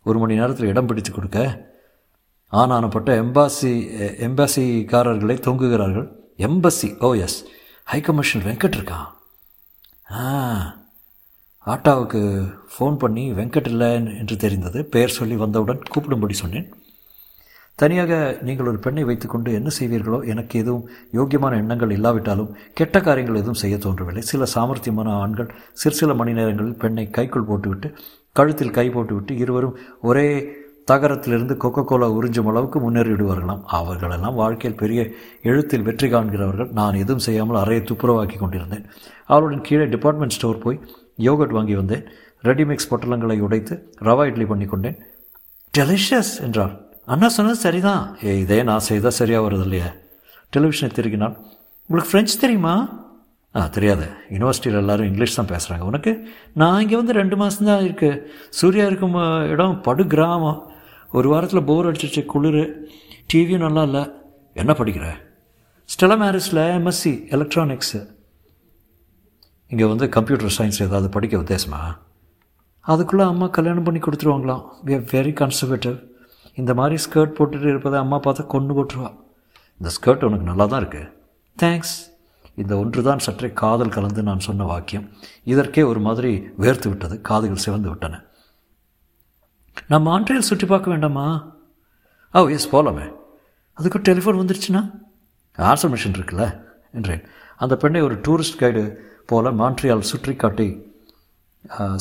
ஒரு 0.03 0.19
மணி 0.19 0.35
நேரத்தில் 0.35 0.65
இடம் 0.65 0.85
பிடித்து 0.85 1.11
கொடுக்க? 1.11 1.71
ஆனானப்பட்ட 2.51 3.11
எம்பாசி 3.13 3.87
எம்பாசிக்காரர்களை 4.27 5.35
தொங்குகிறார்கள். 5.39 6.07
Embassy 6.37 6.99
oh 6.99 7.13
yes 7.13 7.45
high 7.83 8.01
commissioner 8.01 8.53
Venkat 8.53 8.81
இருக்கான். 8.81 9.07
ஆ. 10.13 10.81
ஆட்டாவுக்கு 11.67 12.21
ஃபோன் 12.73 12.95
பண்ணி 13.01 13.23
வெங்கட் 13.37 13.69
இல்லை 13.73 13.89
என்று 14.21 14.35
தெரிந்தது. 14.43 14.79
பெயர் 14.93 15.17
சொல்லி 15.17 15.35
வந்தவுடன் 15.43 15.83
கூப்பிடும்படி 15.91 16.35
சொன்னேன். 16.41 16.65
தனியாக 17.79 18.13
நீங்கள் 18.47 18.69
ஒரு 18.71 18.79
பெண்ணை 18.85 19.03
வைத்துக்கொண்டு 19.09 19.49
என்ன 19.59 19.69
செய்வீர்களோ 19.77 20.17
எனக்கு 20.31 20.55
எதுவும் 20.63 20.83
யோக்கியமான 21.17 21.57
எண்ணங்கள் 21.61 21.93
இல்லாவிட்டாலும் 21.97 22.51
கெட்ட 22.79 22.97
காரியங்கள் 23.05 23.39
எதுவும் 23.41 23.61
செய்ய 23.61 23.75
தோன்றவில்லை. 23.85 24.23
சில 24.31 24.47
சாமர்த்தியமான 24.55 25.13
ஆண்கள் 25.21 25.49
சிறு 25.81 25.97
சில 26.01 26.13
மணி 26.19 26.33
நேரங்களில் 26.39 26.81
பெண்ணை 26.83 27.05
கைக்குள் 27.17 27.47
போட்டுவிட்டு 27.49 27.89
கழுத்தில் 28.39 28.75
கை 28.77 28.85
போட்டுவிட்டு 28.95 29.33
இருவரும் 29.43 29.77
ஒரே 30.09 30.27
தகரத்திலிருந்து 30.91 31.55
கொக்கோ 31.63 31.83
கோலா 31.89 32.07
உறிஞ்சும் 32.17 32.49
அளவுக்கு 32.51 32.79
முன்னேறிவிடுவார்களாம். 32.85 33.61
அவர்களெல்லாம் 33.77 34.39
வாழ்க்கையில் 34.41 34.79
பெரிய 34.81 35.01
எழுத்தில் 35.51 35.85
வெற்றி 35.87 36.07
காண்கிறவர்கள். 36.13 36.69
நான் 36.79 36.99
எதுவும் 37.03 37.25
செய்யாமல் 37.27 37.61
அறையை 37.61 37.83
துப்புரவாக்கி 37.91 38.37
கொண்டிருந்தேன். 38.39 38.85
அவளுடன் 39.33 39.65
கீழே 39.69 39.85
டிபார்ட்மெண்ட் 39.95 40.35
ஸ்டோர் 40.37 40.63
போய் 40.65 40.79
யோகட் 41.17 41.55
வாங்கி 41.57 41.75
வந்தேன். 41.75 42.05
ரெடிமிக்ஸ் 42.49 42.89
பொட்டலங்களை 42.91 43.39
உடைத்து 43.39 43.75
ரவா 44.07 44.23
இட்லி 44.29 44.45
பண்ணி 44.45 44.65
கொண்டேன். 44.65 44.97
டெலிஷியஸ் 45.73 46.33
என்றார் 46.45 46.73
அண்ணா 47.13 47.27
சொன்னது 47.27 47.59
சரிதான். 47.65 48.03
ஏ 48.25 48.39
இதே 48.39 48.63
நான் 48.63 48.87
செய்தால் 48.89 49.17
சரியாக 49.19 49.45
வருது 49.45 49.65
இல்லையா 49.67 49.89
டெலிவிஷனை 50.55 50.89
திருகினான் 50.97 51.35
உங்களுக்கு 51.89 52.11
ஃப்ரெஞ்சு 52.11 52.35
தெரியுமா? 52.43 52.73
ஆ 53.55 53.61
தெரியாது. 53.67 54.05
யூனிவர்சிட்டியில் 54.33 54.79
எல்லோரும் 54.81 55.07
இங்கிலீஷ் 55.09 55.37
தான் 55.39 55.49
பேசுகிறாங்க 55.51 55.83
உனக்கு? 55.89 56.11
நான் 56.61 56.81
இங்கே 56.81 56.95
வந்து 56.95 57.13
ரெண்டு 57.19 57.35
மாதம் 57.41 57.69
தான் 57.69 57.83
இருக்குது 57.87 58.21
சூர்யா 58.59 58.85
இருக்கும் 58.85 59.15
இடம் 59.53 59.81
படு 59.81 60.03
கிராமம். 60.13 60.59
ஒரு 61.11 61.29
வாரத்தில் 61.29 61.67
போர் 61.69 61.89
அடிச்சிச்சு 61.89 62.21
குளிர். 62.25 62.63
டிவியும் 63.33 63.65
நல்லா 63.67 63.83
இல்லை. 63.89 64.03
என்ன 64.53 64.71
படிக்கிற? 64.79 65.07
ஸ்டெலா 65.89 66.17
மேரிஸில் 66.23 66.63
எம்எஸ்சி 66.77 67.13
எலக்ட்ரானிக்ஸு 67.35 67.99
இங்கே 69.73 69.85
வந்து 69.85 70.09
கம்ப்யூட்டர் 70.09 70.55
சயின்ஸ் 70.57 70.81
ஏதாவது 70.81 71.09
படிக்க 71.09 71.37
உத்தேசமா? 71.37 71.81
அதுக்குள்ளே 72.79 73.25
அம்மா 73.25 73.47
கல்யாணம் 73.47 73.83
பண்ணி 73.83 73.99
கொடுத்துருவாங்களாம் 73.99 74.63
வி 74.85 74.93
ஆர் 74.93 75.05
வெரி 75.11 75.33
கன்சர்வேட்டிவ் 75.41 75.95
இந்த 76.53 76.73
மாதிரி 76.73 77.03
ஸ்கர்ட் 77.03 77.35
போட்டுட்டு 77.37 77.67
இருப்பதை 77.67 77.99
அம்மா 77.99 78.17
பார்த்தா 78.19 78.45
கொண்டு 78.45 78.73
போட்டுருவா 78.73 79.11
இந்த 79.77 79.91
ஸ்கர்ட் 79.95 80.25
உனக்கு 80.25 80.45
நல்லா 80.45 80.65
தான் 80.65 80.81
இருக்குது 80.83 81.07
தேங்க்ஸ் 81.57 81.93
இந்த 82.55 82.77
ஒன்று 82.77 83.03
தான் 83.03 83.17
சற்றே 83.17 83.49
காதல் 83.53 83.89
கலந்து 83.89 84.23
நான் 84.23 84.39
சொன்ன 84.39 84.63
வாக்கியம். 84.63 85.05
இதற்கே 85.43 85.83
ஒரு 85.83 85.99
மாதிரி 85.99 86.31
வேர்த்து 86.59 86.87
விட்டது 86.87 87.21
காதுகள் 87.21 87.63
சிவந்து 87.65 87.89
விட்டன. 87.89 88.19
நான் 89.87 90.05
மாண்ட்ரியல் 90.07 90.47
சுற்றி 90.49 90.67
பார்க்க 90.67 90.89
வேண்டாமா? 90.89 91.55
Oh, 92.33 92.43
ஓ 92.43 92.49
எஸ் 92.49 92.75
போகலாமே 92.75 93.13
அதுக்கு 93.73 93.99
டெலிஃபோன் 93.99 94.39
வந்துருச்சுன்னா? 94.41 94.81
ஆன்சர் 95.57 95.91
மிஷின் 95.93 96.17
இருக்குல்ல? 96.17 96.45
என்றேன். 96.91 97.23
அந்த 97.57 97.77
பெண்ணை 97.77 98.01
ஒரு 98.01 98.15
டூரிஸ்ட் 98.15 98.59
கைடு 98.59 99.11
போல 99.33 99.51
மாண்ட்ரியால் 99.59 100.09
சுற்றி 100.11 100.35
காட்டி 100.43 100.69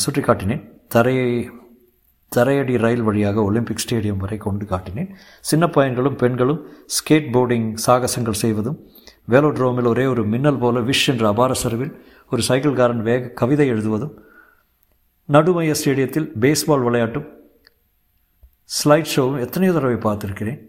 சுற்றி 0.04 0.22
காட்டினேன் 0.24 0.62
தரையை 0.94 1.28
தரையடி 2.32 2.74
ரயில் 2.82 3.04
வழியாக 3.06 3.42
ஒலிம்பிக் 3.48 3.82
ஸ்டேடியம் 3.82 4.22
வரை 4.22 4.36
கொண்டு 4.44 4.64
காட்டினேன். 4.70 5.10
சின்ன 5.50 5.64
பையன்களும் 5.74 6.16
பெண்களும் 6.22 6.60
ஸ்கேட் 6.96 7.28
போர்டிங் 7.34 7.66
சாகசங்கள் 7.86 8.40
செய்வதும் 8.42 8.78
வேலோட்ரோமில் 9.32 9.90
ஒரே 9.90 10.04
ஒரு 10.12 10.22
மின்னல் 10.32 10.60
போல 10.62 10.80
விஷ் 10.88 11.06
என்ற 11.12 11.26
அபார 11.32 11.54
சரிவில் 11.62 11.92
ஒரு 12.32 12.42
சைக்கிள்காரன் 12.48 13.04
வேக 13.08 13.32
கவிதை 13.40 13.66
எழுதுவதும் 13.74 14.14
நடுமைய 15.28 15.74
ஸ்டேடியத்தில் 15.80 16.28
பேஸ்பால் 16.44 16.86
விளையாட்டும் 16.86 17.28
ஸ்லைட் 18.78 19.12
ஷோவும் 19.14 19.42
எத்தனையோ 19.46 19.74
தடவை 19.76 19.98
பார்த்துருக்கிறேன். 20.06 20.60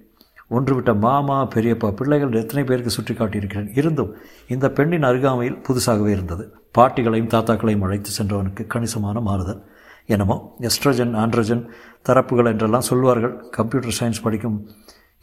ஒன்றுவிட்ட 0.55 0.91
மாமா 1.05 1.37
பெரியப்பா 1.53 1.89
பிள்ளைகள் 1.99 2.39
எத்தனை 2.41 2.63
பேருக்கு 2.63 2.95
சுற்றி 2.95 3.13
காட்டியிருக்கிறேன் 3.13 3.69
இருந்தும் 3.79 4.11
இந்த 4.53 4.65
பெண்ணின் 4.77 5.07
அருகாமையில் 5.09 5.61
புதுசாகவே 5.67 6.11
இருந்தது. 6.15 6.43
பாட்டிகளையும் 6.77 7.31
தாத்தாக்களையும் 7.33 7.85
அழைத்து 7.87 8.11
சென்றவனுக்கு 8.17 8.65
கணிசமான 8.67 9.19
மாறுதல். 9.29 9.61
என்னமோ 10.13 10.37
எஸ்ட்ரஜன் 10.69 11.13
ஆண்ட்ரஜன் 11.23 11.63
தரப்புகள் 12.07 12.51
என்றெல்லாம் 12.51 12.87
சொல்வார்கள். 12.89 13.35
கம்ப்யூட்டர் 13.49 13.97
சயின்ஸ் 13.99 14.23
படிக்கும் 14.23 14.57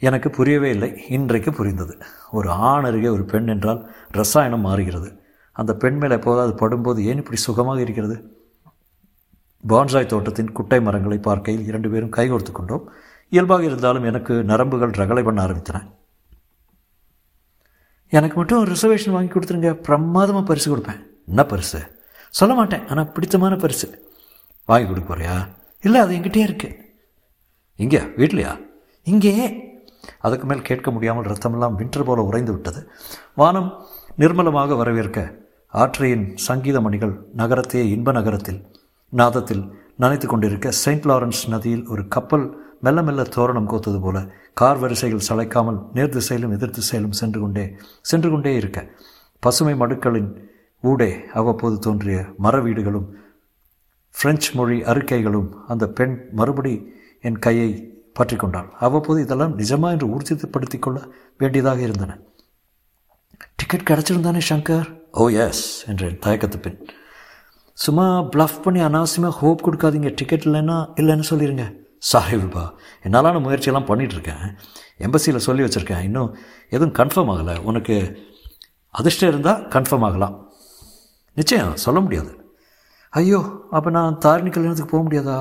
எனக்கு 0.01 0.29
புரியவே 0.29 0.69
இல்லை. 0.69 0.89
இன்றைக்கு 1.09 1.51
புரிந்தது. 1.53 1.93
ஒரு 2.31 2.49
ஆண் 2.69 2.87
அருகே 2.89 3.07
ஒரு 3.07 3.23
பெண் 3.23 3.47
என்றால் 3.47 3.81
ரசாயனம் 4.19 4.65
மாறுகிறது. 4.67 5.09
அந்த 5.55 5.71
பெண் 5.75 5.97
மேலே 5.97 6.15
எப்போதாவது 6.15 6.53
படும்போது 6.61 6.99
ஏன் 7.09 7.21
இப்படி 7.21 7.37
சுகமாக 7.47 7.79
இருக்கிறது? 7.81 8.15
பான்சாய் 9.63 10.11
தோட்டத்தின் 10.11 10.51
குட்டை 10.51 10.79
மரங்களை 10.81 11.17
பார்க்கையில் 11.17 11.67
இரண்டு 11.69 11.89
பேரும் 11.89 12.13
கைகோர்த்து 12.17 12.51
கொண்டோம். 12.51 12.85
இயல்பாக 13.31 13.63
இருந்தாலும் 13.63 14.03
எனக்கு 14.03 14.33
நரம்புகள் 14.43 14.97
ரகலை 15.01 15.23
பண்ண 15.23 15.39
ஆரம்பித்தன. 15.45 15.79
எனக்கு 18.13 18.35
மட்டும் 18.35 18.63
ரிசர்வேஷன் 18.65 19.15
வாங்கி 19.15 19.31
கொடுத்துருங்க. 19.33 19.71
பிரமாதமாக 19.87 20.45
பரிசு 20.45 20.67
கொடுப்பேன். 20.71 21.01
என்ன 21.27 21.45
பரிசு? 21.45 21.79
சொல்ல 22.29 22.55
மாட்டேன். 22.55 22.87
ஆனால் 22.87 23.11
பிடித்தமான 23.11 23.55
பரிசு. 23.55 23.87
வாங்கி 24.65 24.87
கொடுக்க 24.87 25.07
போறியா? 25.11 25.35
இல்லை 25.81 26.01
அது 26.01 26.15
எங்கிட்டே 26.15 26.37
இருக்கு. 26.37 26.69
இங்கே 27.75 27.99
வீட்லையா? 27.99 28.51
இங்கேயே 29.03 29.47
அதுக்கு 30.19 30.45
மேல் 30.45 30.67
கேட்க 30.69 30.91
முடியாமல் 30.91 31.25
ரத்தமெல்லாம் 31.25 31.75
வின்று 31.75 32.03
போல 32.03 32.21
உறைந்து 32.21 32.51
விட்டது. 32.51 32.91
வானம் 33.35 33.69
நிர்மலமாக 34.17 34.77
வரவேற்க 34.77 35.19
ஆற்றையின் 35.73 36.25
சங்கீத 36.47 36.81
மணிகள் 36.81 37.13
நகரத்தையே 37.37 37.83
இன்ப 37.95 38.11
நகரத்தில் 38.11 38.59
நாதத்தில் 39.13 39.63
நனைத்து 39.99 40.25
கொண்டிருக்க 40.25 40.71
செயின்ட் 40.71 41.05
லாரன்ஸ் 41.05 41.43
நதியில் 41.49 41.85
ஒரு 41.87 42.07
கப்பல் 42.07 42.45
மெல்ல 42.81 43.01
மெல்ல 43.01 43.21
தோரணம் 43.21 43.69
கோத்தது 43.71 43.99
போல 44.01 44.27
கார் 44.53 44.77
வரிசைகள் 44.77 45.27
சளைக்காமல் 45.29 45.79
நேர் 45.93 46.09
திசையிலும் 46.09 46.51
எதிர் 46.51 46.69
திசையிலும் 46.69 47.17
சென்று 47.19 47.39
கொண்டே 47.39 47.75
சென்று 48.01 48.29
கொண்டே 48.29 48.55
இருக்க. 48.55 48.89
பசுமை 49.39 49.73
மடுக்களின் 49.73 50.35
ஊடே 50.81 51.25
அவ்வப்போது 51.33 51.79
தோன்றிய 51.79 52.25
மர 52.37 52.59
வீடுகளும் 52.59 53.15
பிரெஞ்சு 54.21 54.53
மொழி 54.53 54.81
அறிக்கைகளும் 54.81 55.51
அந்த 55.67 55.87
பெண் 55.87 56.27
மறுபடி 56.31 56.93
என் 57.21 57.39
கையை 57.39 57.99
பற்றி 58.13 58.35
கொண்டாள். 58.35 58.69
அவ்வப்போது 58.79 59.21
இதெல்லாம் 59.21 59.57
நிஜமா 59.59 59.89
என்று 59.91 60.07
ஊர்ஜிதப்படுத்தி 60.07 60.79
கொள்ள 60.79 61.07
வேண்டியதாக 61.37 61.81
இருந்தன. 61.81 62.17
டிக்கெட் 63.55 63.87
கிடச்சிருந்தானே 63.89 64.41
சங்கர்? 64.49 64.87
Oh, 65.13 65.19
ஓ 65.21 65.29
எஸ் 65.29 65.87
என்றேன் 65.87 66.19
தயக்கத்து 66.19 66.57
பின். 66.61 66.87
சும்மா 67.73 68.21
ப்ளஃப் 68.21 68.61
பண்ணி 68.61 68.79
அனாவசியமாக 68.79 69.29
ஹோப் 69.29 69.67
கொடுக்காதீங்க. 69.67 70.11
டிக்கெட் 70.15 70.43
இல்லைன்னா 70.45 70.89
இல்லைன்னு 70.95 71.23
சொல்லிடுங்க 71.29 71.79
சாரி 72.09 72.35
என்னாலான 73.03 73.39
முயற்சியெல்லாம் 73.39 73.87
பண்ணிகிட்ருக்கேன் 73.87 74.45
எம்பசியில் 74.99 75.45
சொல்லி 75.47 75.63
வச்சுருக்கேன். 75.63 76.03
இன்னும் 76.03 76.35
எதுவும் 76.69 76.93
கன்ஃபார்ம் 76.93 77.31
ஆகலை. 77.33 77.55
உனக்கு 77.59 77.95
அதிர்ஷ்டம் 78.89 79.29
இருந்தால் 79.29 79.67
கன்ஃபார்ம் 79.67 80.05
ஆகலாம். 80.07 80.51
நிச்சயம் 81.33 81.75
சொல்ல 81.75 81.99
முடியாது. 81.99 82.31
ஐயோ 83.09 83.39
அப்போ 83.71 83.89
நான் 83.89 84.17
தாரிணி 84.17 84.49
கல்யாணத்துக்கு 84.49 84.93
போக 84.93 85.03
முடியாதா? 85.07 85.37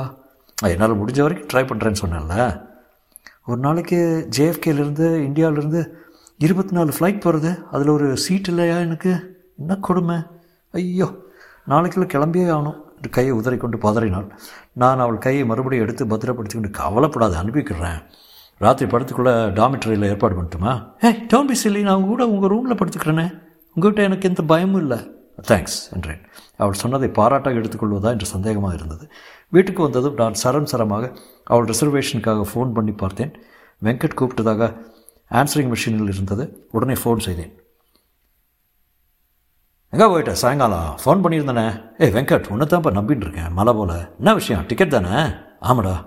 என்னால் 0.69 0.99
முடிஞ்ச 1.01 1.21
வரைக்கும் 1.23 1.51
ட்ரை 1.53 1.65
பண்ணுறேன்னு 1.67 2.03
சொன்னேன்ல. 2.03 2.37
ஒரு 3.47 3.61
நாளைக்கு 3.61 4.29
ஜேஎஃப்கேலேருந்து 4.37 5.07
இந்தியாவிலேருந்து 5.29 5.83
இருபத்தி 6.39 6.73
நாலு 6.73 6.93
ஃப்ளைட் 6.99 7.21
போகிறது 7.21 7.65
அதில் 7.71 7.89
ஒரு 7.89 8.17
சீட் 8.17 8.49
இல்லையா 8.49 8.77
எனக்கு? 8.79 9.13
என்ன 9.59 9.77
கொடுமை? 9.77 10.17
ஐயோ 10.73 11.09
நாளைக்குள்ளே 11.69 12.09
கிளம்பியே 12.13 12.47
ஆகணும். 12.57 12.81
கையை 13.09 13.35
உதறி 13.35 13.57
கொண்டு 13.57 13.79
பதறினாள். 13.79 14.39
நான் 14.73 14.99
அவள் 14.99 15.19
கையை 15.19 15.45
மறுபடியும் 15.45 15.85
எடுத்து 15.85 16.07
பத்திரப்படுத்தி 16.07 16.61
கொண்டு 16.61 16.71
கவலைப்படாத 16.71 17.43
அனுப்பிக்கிறேன். 17.43 18.03
ராத்திரி 18.59 18.91
படுத்துக்குள்ளே 18.91 19.35
டாமிட்டரியில் 19.59 20.05
ஏற்பாடு 20.05 20.43
பண்ணட்டுமா? 20.43 20.87
ஏ 21.05 21.11
டோன் 21.11 21.47
பி 21.47 21.55
சில்லி 21.65 21.83
நான் 21.83 22.07
கூட 22.07 22.27
உங்கள் 22.27 22.49
ரூமில் 22.49 22.77
படுத்துக்கிறேனே. 22.77 23.43
உங்கள்கிட்ட 23.77 23.97
எனக்கு 23.97 24.29
எந்த 24.29 24.43
பயமும் 24.43 24.81
இல்லை. 24.81 25.11
தேங்க்ஸ் 25.49 25.93
என்றேன். 25.95 26.21
அவள் 26.57 26.73
சொன்னதை 26.73 27.09
பாராட்டாக 27.09 27.57
எடுத்துக்கொள்வதா 27.57 28.05
என்று 28.05 28.27
சந்தேகமாக 28.27 28.75
இருந்தது. 28.75 29.11
வீட்டுக்கு 29.49 29.83
வந்ததும் 29.83 30.15
நான் 30.15 30.35
சரம் 30.35 30.67
சரமாக 30.67 31.17
அவள் 31.45 31.65
ரிசர்வேஷனுக்காக 31.65 32.45
ஃபோன் 32.55 32.73
பண்ணி 32.73 32.93
பார்த்தேன். 32.93 33.37
வெங்கட் 33.83 34.19
கூப்பிட்டதாக 34.21 34.77
ஆன்சரிங் 35.31 35.75
மிஷினில் 35.75 36.09
இருந்தது. 36.09 36.69
உடனே 36.71 36.93
ஃபோன் 36.93 37.19
செய்தேன். 37.19 37.60
எங்கே 39.91 40.07
போயிட்ட? 40.07 40.33
சாயங்காலம். 40.33 40.99
ஃபோன் 41.05 41.09
பண்ணியிருந்தேனே. 41.09 41.83
ஏய் 41.99 42.13
வெங்கட் 42.13 42.49
உன்னை 42.49 42.67
தான்ப்பா 42.67 42.95
நம்பின்னு 42.97 43.17
இருக்கேன் 43.17 43.53
மலை 43.53 43.73
போல். 43.73 44.15
என்ன 44.17 44.35
விஷயம்? 44.35 44.67
டிக்கெட் 44.67 44.91
தானே? 44.91 45.23
ஆமாடா. 45.63 46.07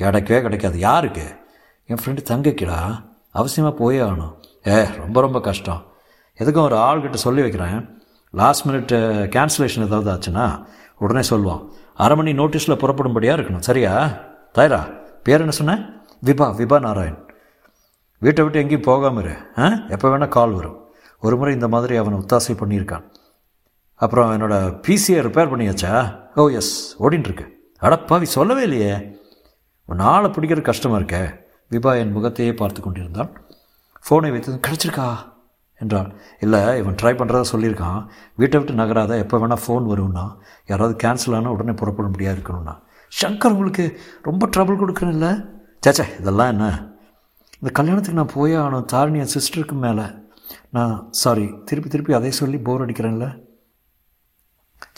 கிடைக்கவே 0.00 0.40
கிடைக்காது. 0.40 0.78
யாருக்கு? 0.78 1.36
என் 1.86 1.96
ஃப்ரெண்டு 2.04 2.18
தங்கக்கிடா. 2.28 3.04
அவசியமாக 3.34 3.70
போயே 3.70 4.00
ஆகணும். 4.00 4.34
ஏ 4.66 4.84
ரொம்ப 4.96 5.20
ரொம்ப 5.20 5.40
கஷ்டம். 5.40 5.82
எதுக்கும் 6.38 6.62
ஒரு 6.62 6.76
ஆள்கிட்ட 6.76 7.14
சொல்லி 7.14 7.40
வைக்கிறேன். 7.40 8.02
லாஸ்ட் 8.30 8.66
மினிட் 8.66 8.92
கேன்சலேஷன் 9.28 9.86
ஏதாவது 9.86 10.12
ஆச்சுன்னா 10.12 10.64
உடனே 10.98 11.22
சொல்லுவோம் 11.22 11.72
அரை 11.94 12.16
மணி 12.16 12.32
நோட்டீஸில் 12.32 12.76
புறப்படும்படியாக 12.76 13.40
இருக்கணும். 13.40 13.58
சரியா? 13.58 14.06
தாயரா 14.58 14.98
பேர் 15.22 15.38
என்ன 15.38 15.50
சொன்னேன் 15.50 15.86
விபா 16.26 16.54
விபா 16.54 16.80
நாராயண். 16.80 17.26
வீட்டை 18.18 18.44
விட்டு 18.44 18.58
எங்கேயும் 18.58 18.80
போகாமல் 18.80 19.24
இரு. 19.24 19.34
ஆ? 19.58 19.68
எப்போ 19.88 20.08
வேணால் 20.08 20.28
கால் 20.28 20.50
வரும். 20.50 20.88
ஒரு 21.20 21.36
முறை 21.36 21.54
இந்த 21.54 21.68
மாதிரி 21.68 21.96
அவனை 21.96 22.18
ஒத்தாசை 22.18 22.52
பண்ணியிருக்கான். 22.52 23.09
அப்புறம் 24.02 24.30
என்னோடய 24.34 24.74
பிசியை 24.86 25.18
ரிப்பேர் 25.26 25.50
பண்ணியாச்சா? 25.52 26.18
Oh, 26.36 26.42
ஓ 26.42 26.50
எஸ் 26.50 27.02
ஓடின்ட்டுருக்கு 27.02 27.46
அடப்பாவி 27.82 28.22
சொல்லவே 28.22 28.62
இல்லையே. 28.62 28.94
உன் 29.88 29.98
ஆளை 29.98 30.30
பிடிக்கிற 30.30 30.60
கஷ்டமாக 30.60 31.00
இருக்கே. 31.00 31.22
விபா 31.70 31.98
என் 31.98 32.12
முகத்தையே 32.12 32.54
பார்த்து 32.54 32.80
கொண்டிருந்தான். 32.82 33.30
ஃபோனை 34.04 34.30
வைத்து 34.30 34.60
கிடச்சிருக்கா? 34.68 35.08
என்றாள் 35.80 36.14
இல்லை 36.40 36.78
இவன் 36.78 36.94
ட்ரை 36.94 37.12
பண்ணுறதா 37.18 37.44
சொல்லியிருக்கான். 37.52 38.00
வீட்டை 38.36 38.58
விட்டு 38.58 38.74
நகராத 38.74 39.16
எப்போ 39.16 39.38
வேணால் 39.38 39.62
ஃபோன் 39.66 39.84
வரும்னா 39.92 40.24
யாராவது 40.66 40.96
கேன்சல் 41.02 41.36
ஆனால் 41.36 41.52
உடனே 41.52 41.72
புறப்பட 41.72 42.08
முடியாது 42.08 42.40
இருக்கணும்னா. 42.40 42.74
சங்கர் 43.20 43.54
உங்களுக்கு 43.56 44.00
ரொம்ப 44.22 44.48
ட்ரபிள் 44.56 44.80
கொடுக்குறேன் 44.82 45.14
இல்லை 45.18 45.32
சேச்சே 45.86 46.06
இதெல்லாம் 46.20 46.48
என்ன? 46.48 46.66
இந்த 47.60 47.70
கல்யாணத்துக்கு 47.80 48.20
நான் 48.22 48.34
போயே 48.34 48.54
ஆகணும். 48.54 48.84
தாரிணி 48.84 49.18
என் 49.18 49.34
சிஸ்டருக்கு 49.36 49.72
மேலே. 49.72 50.06
நான் 50.70 51.08
சாரி 51.10 51.54
திருப்பி 51.64 51.90
திருப்பி 51.90 52.12
அதே 52.12 52.30
சொல்லி 52.30 52.58
போர் 52.58 52.84
அடிக்கிறேன்ல? 52.86 53.28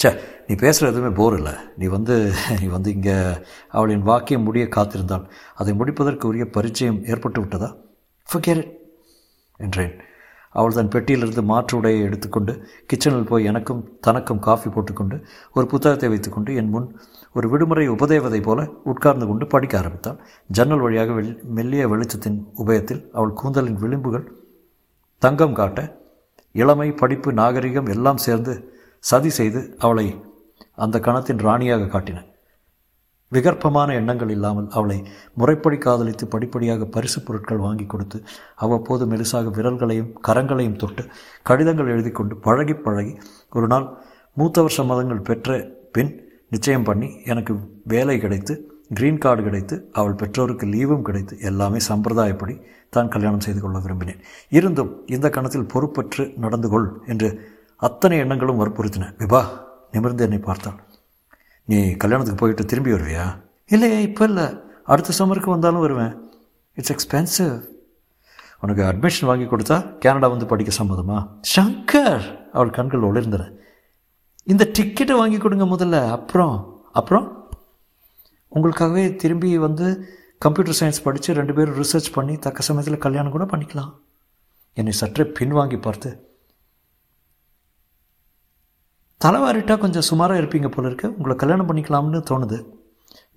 சே 0.03 0.11
நீ 0.47 0.55
பேசுகிற 0.63 0.91
எதுவுமே 0.93 1.11
போர் 1.19 1.35
இல்லை. 1.39 1.53
நீ 1.81 1.87
வந்து 1.97 2.15
நீ 2.61 2.67
வந்து 2.77 2.89
இங்கே 2.97 3.17
அவளின் 3.77 4.07
வாக்கியம் 4.11 4.47
முடிய 4.49 4.65
காத்திருந்தாள் 4.77 5.27
அதை 5.61 5.73
முடிப்பதற்கு 5.81 6.25
உரிய 6.31 6.45
பரிச்சயம் 6.57 7.03
ஏற்பட்டு 7.13 7.41
விட்டதா? 7.43 7.69
ஃபர்கெட் 8.29 8.65
என்றேன். 9.61 9.95
அவள் 10.55 10.77
தன் 10.77 10.91
பெட்டியிலிருந்து 10.95 11.43
மாற்று 11.51 11.75
உடையை 11.79 12.01
எடுத்துக்கொண்டு 12.07 12.53
கிச்சனில் 12.91 13.29
போய் 13.31 13.49
எனக்கும் 13.51 13.81
தனக்கும் 14.07 14.43
காஃபி 14.47 14.69
போட்டுக்கொண்டு 14.71 15.17
ஒரு 15.57 15.65
புத்தகத்தை 15.73 16.09
வைத்துக்கொண்டு 16.13 16.51
என் 16.61 16.73
முன் 16.75 16.89
ஒரு 17.37 17.47
விடுமுறை 17.53 17.85
உபதேவதை 17.95 18.41
போல 18.49 18.61
உட்கார்ந்து 18.93 19.27
கொண்டு 19.31 19.47
படிக்க 19.47 19.75
ஆரம்பித்தாள். 19.81 20.19
ஜன்னல் 20.51 20.85
வழியாக 20.85 21.13
வெள் 21.19 21.31
மெல்லிய 21.59 21.87
வெளிச்சத்தின் 21.93 22.39
உபயத்தில் 22.65 23.03
அவள் 23.19 23.39
கூந்தலின் 23.43 23.81
விளிம்புகள் 23.85 24.27
தங்கம் 25.23 25.57
காட்ட 25.61 25.81
இளமை 26.55 26.89
படிப்பு 27.03 27.33
நாகரிகம் 27.41 27.91
எல்லாம் 27.95 28.23
சேர்ந்து 28.27 28.55
சதி 29.05 29.31
செய்து 29.39 29.61
அவளை 29.79 30.07
அந்த 30.85 30.97
கணத்தின் 30.99 31.43
ராணியாக 31.47 31.89
காட்டின. 31.95 32.19
விகற்பமான 33.33 33.95
எண்ணங்கள் 33.95 34.33
இல்லாமல் 34.35 34.67
அவளை 34.69 34.97
முறைப்படி 35.35 35.77
காதலித்து 35.79 36.25
படிப்படியாக 36.27 36.87
பரிசு 36.87 37.21
பொருட்கள் 37.23 37.63
வாங்கி 37.67 37.87
கொடுத்து 37.87 38.19
அவ்வப்போது 38.55 39.05
மெலிசாக 39.07 39.53
விரல்களையும் 39.59 40.11
கரங்களையும் 40.29 40.77
தொட்டு 40.77 41.03
கடிதங்கள் 41.43 41.87
எழுதி 41.87 42.11
கொண்டு 42.11 42.37
பழகி 42.37 42.75
பழகி 42.75 43.15
ஒரு 43.53 43.67
நாள் 43.67 43.87
மூத்தவர் 44.37 44.77
சம்மதங்கள் 44.79 45.27
பெற்ற 45.29 45.57
பின் 45.93 46.13
நிச்சயம் 46.49 46.87
பண்ணி 46.89 47.09
எனக்கு 47.25 47.55
வேலை 47.85 48.17
கிடைத்து 48.19 48.55
க்ரீன் 48.95 49.19
கார்டு 49.19 49.43
கிடைத்து 49.43 49.75
அவள் 49.93 50.19
பெற்றோருக்கு 50.23 50.67
லீவும் 50.67 51.03
கிடைத்து 51.03 51.35
எல்லாமே 51.51 51.79
சம்பிரதாயப்படி 51.89 52.55
தான் 52.91 53.09
கல்யாணம் 53.09 53.45
செய்து 53.47 53.61
கொள்ள 53.61 53.79
விரும்பினேன். 53.79 54.21
இருந்தும் 54.49 54.91
இந்த 55.07 55.27
கணத்தில் 55.31 55.71
பொறுப்பற்று 55.75 56.25
நடந்து 56.37 56.69
கொள் 56.69 56.89
என்று 57.07 57.29
அத்தனை 57.83 58.19
எண்ணங்களும் 58.19 58.61
வற்புறுத்தின. 58.61 59.07
விபா 59.19 59.47
நிமிர்ந்து 59.91 60.23
என்னை 60.23 60.39
பார்த்தாள். 60.39 60.83
நீ 61.65 61.91
கல்யாணத்துக்கு 61.91 62.41
போயிட்டு 62.41 62.65
திரும்பி 62.65 62.91
வருவியா? 62.91 63.41
இல்லையே 63.67 64.03
இப்போ 64.03 64.25
இல்லை. 64.25 64.45
அடுத்த 64.85 65.25
சம்மருக்கு 65.25 65.51
வந்தாலும் 65.51 65.81
வருவேன். 65.81 66.31
இட்ஸ் 66.75 66.93
எக்ஸ்பென்சிவ் 66.93 67.65
உனக்கு 68.61 68.83
அட்மிஷன் 68.83 69.27
வாங்கி 69.27 69.45
கொடுத்தா 69.45 69.99
கேனடா 70.05 70.29
வந்து 70.29 70.47
படிக்க 70.47 70.85
சம்மதமா? 70.85 71.29
ஷங்கர் 71.57 72.51
அவள் 72.53 72.71
கண்கள் 72.71 73.01
ஒளிர்ந்தன. 73.01 73.53
இந்த 74.45 74.71
டிக்கெட்டை 74.79 75.17
வாங்கி 75.17 75.39
கொடுங்க 75.39 75.65
முதல்ல. 75.65 76.11
அப்புறம் 76.11 76.83
அப்புறம்? 76.93 77.51
உங்களுக்காகவே 78.55 79.17
திரும்பி 79.17 79.59
வந்து 79.59 80.09
கம்ப்யூட்டர் 80.39 80.77
சயின்ஸ் 80.81 81.03
படித்து 81.05 81.35
ரெண்டு 81.35 81.55
பேரும் 81.55 81.75
ரிசர்ச் 81.75 82.13
பண்ணி 82.13 82.37
தக்க 82.37 82.63
சமயத்தில் 82.63 82.99
கல்யாணம் 82.99 83.31
கூட 83.31 83.45
பண்ணிக்கலாம். 83.45 83.95
என்னை 84.75 84.93
சற்றே 84.93 85.25
பின்வாங்கி 85.25 85.81
பார்த்து 85.81 86.32
தலைவாரிட்டா 89.23 89.79
கொஞ்சம் 89.79 90.03
சுமாராக 90.03 90.41
இருப்பீங்க 90.41 90.69
போல 90.69 90.87
இருக்கு. 90.87 91.09
உங்களை 91.17 91.37
கல்யாணம் 91.37 91.69
பண்ணிக்கலாம்னு 91.69 92.21
தோணுது. 92.31 92.67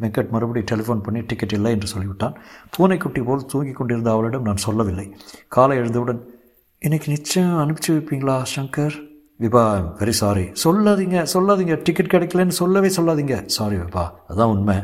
வெங்கட் 0.01 0.29
மறுபடியும் 0.29 0.69
டெலிஃபோன் 0.71 1.03
பண்ணி 1.03 1.21
டிக்கெட் 1.21 1.53
இல்லை 1.53 1.71
என்று 1.71 1.87
சொல்லிவிட்டான். 1.93 2.35
பூனைக்குட்டி 2.75 3.21
போல் 3.23 3.45
தூங்கி 3.45 3.71
கொண்டிருந்த 3.71 4.11
அவளிடம் 4.11 4.41
நான் 4.41 4.57
சொல்லவில்லை. 4.57 5.15
காலை 5.47 5.77
எழுந்தவுடன் 5.77 6.33
இன்னைக்கு 6.79 7.11
நிச்சயம் 7.11 7.59
அனுப்பிச்சி 7.63 7.91
வைப்பீங்களா 7.91 8.43
சங்கர்? 8.55 8.95
விபா 9.39 9.63
வெரி 9.99 10.09
சாரி 10.09 10.51
சொல்லாதீங்க 10.63 11.25
சொல்லாதீங்க. 11.33 11.83
டிக்கெட் 11.83 12.13
கிடைக்கலன்னு 12.15 12.47
சொல்லவே 12.47 12.87
சொல்லாதீங்க. 12.87 13.45
சாரி 13.45 13.75
விபா 13.75 14.09
அதான் 14.29 14.51
உண்மை. 14.55 14.77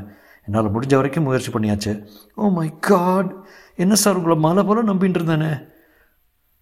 என்னால் 0.46 0.74
முடிஞ்ச 0.76 0.96
வரைக்கும் 0.96 1.24
முயற்சி 1.24 1.52
பண்ணியாச்சு. 1.52 2.04
ஓ 2.36 2.50
மை 2.50 2.74
காட் 2.80 3.36
என்ன 3.76 3.96
சார் 3.96 4.16
உங்களை 4.16 4.38
மலை 4.38 4.64
போல 4.64 4.84
நம்பிட்டு 4.84 5.20
இருந்தேனே? 5.22 5.68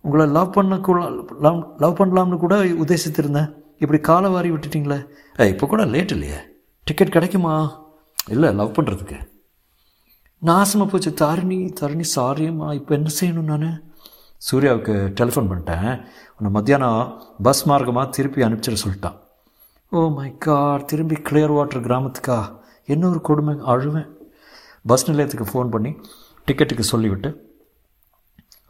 உங்களை 0.02 0.28
லவ் 0.28 0.54
பண்ண 0.54 0.78
கூட 0.78 1.10
லவ் 1.40 1.76
லவ் 1.78 1.98
பண்ணலாம்னு 2.02 2.38
கூட 2.38 2.64
உத்தேசித்திருந்தேன். 2.64 3.50
இப்படி 3.84 4.00
காலை 4.10 4.30
வாரி 4.36 4.50
விட்டுட்டீங்களே? 4.54 5.00
இப்போ 5.54 5.66
கூட 5.72 5.84
லேட் 5.94 6.14
இல்லையே. 6.16 6.40
டிக்கெட் 6.88 7.16
கிடைக்குமா? 7.16 7.54
இல்லை 8.34 8.50
லவ் 8.60 8.76
பண்ணுறதுக்கு 8.78 9.18
நாசமாக 10.50 10.88
போச்சு 10.92 11.12
தாரிணி 11.22 11.58
தாரிணி 11.80 12.06
சாரியம்மா 12.16 12.68
இப்போ 12.80 12.92
என்ன 12.98 13.10
செய்யணும் 13.20 13.50
நான்? 13.52 13.72
சூர்யாவுக்கு 14.48 14.94
டெலிஃபோன் 15.20 15.50
பண்ணிட்டேன். 15.50 15.90
உன்னை 16.36 16.50
மத்தியானம் 16.58 17.02
பஸ் 17.46 17.64
மார்க்கமாக 17.70 18.14
திருப்பி 18.18 18.46
அனுப்பிச்சிட 18.46 18.78
சொல்லிட்டான். 18.84 19.18
ஓ 19.92 20.02
மை 20.18 20.30
காட் 20.46 20.88
திரும்பி 20.92 21.18
கிளியர் 21.28 21.56
வாட்டர் 21.58 21.86
கிராமத்துக்கா? 21.88 22.38
என்ன 22.94 23.04
ஒரு 23.12 23.22
கொடுமை 23.30 23.56
அழுவேன். 23.74 24.10
பஸ் 24.92 25.08
நிலையத்துக்கு 25.10 25.48
ஃபோன் 25.52 25.74
பண்ணி 25.74 25.92
டிக்கெட்டுக்கு 26.48 26.86
சொல்லிவிட்டு 26.94 27.30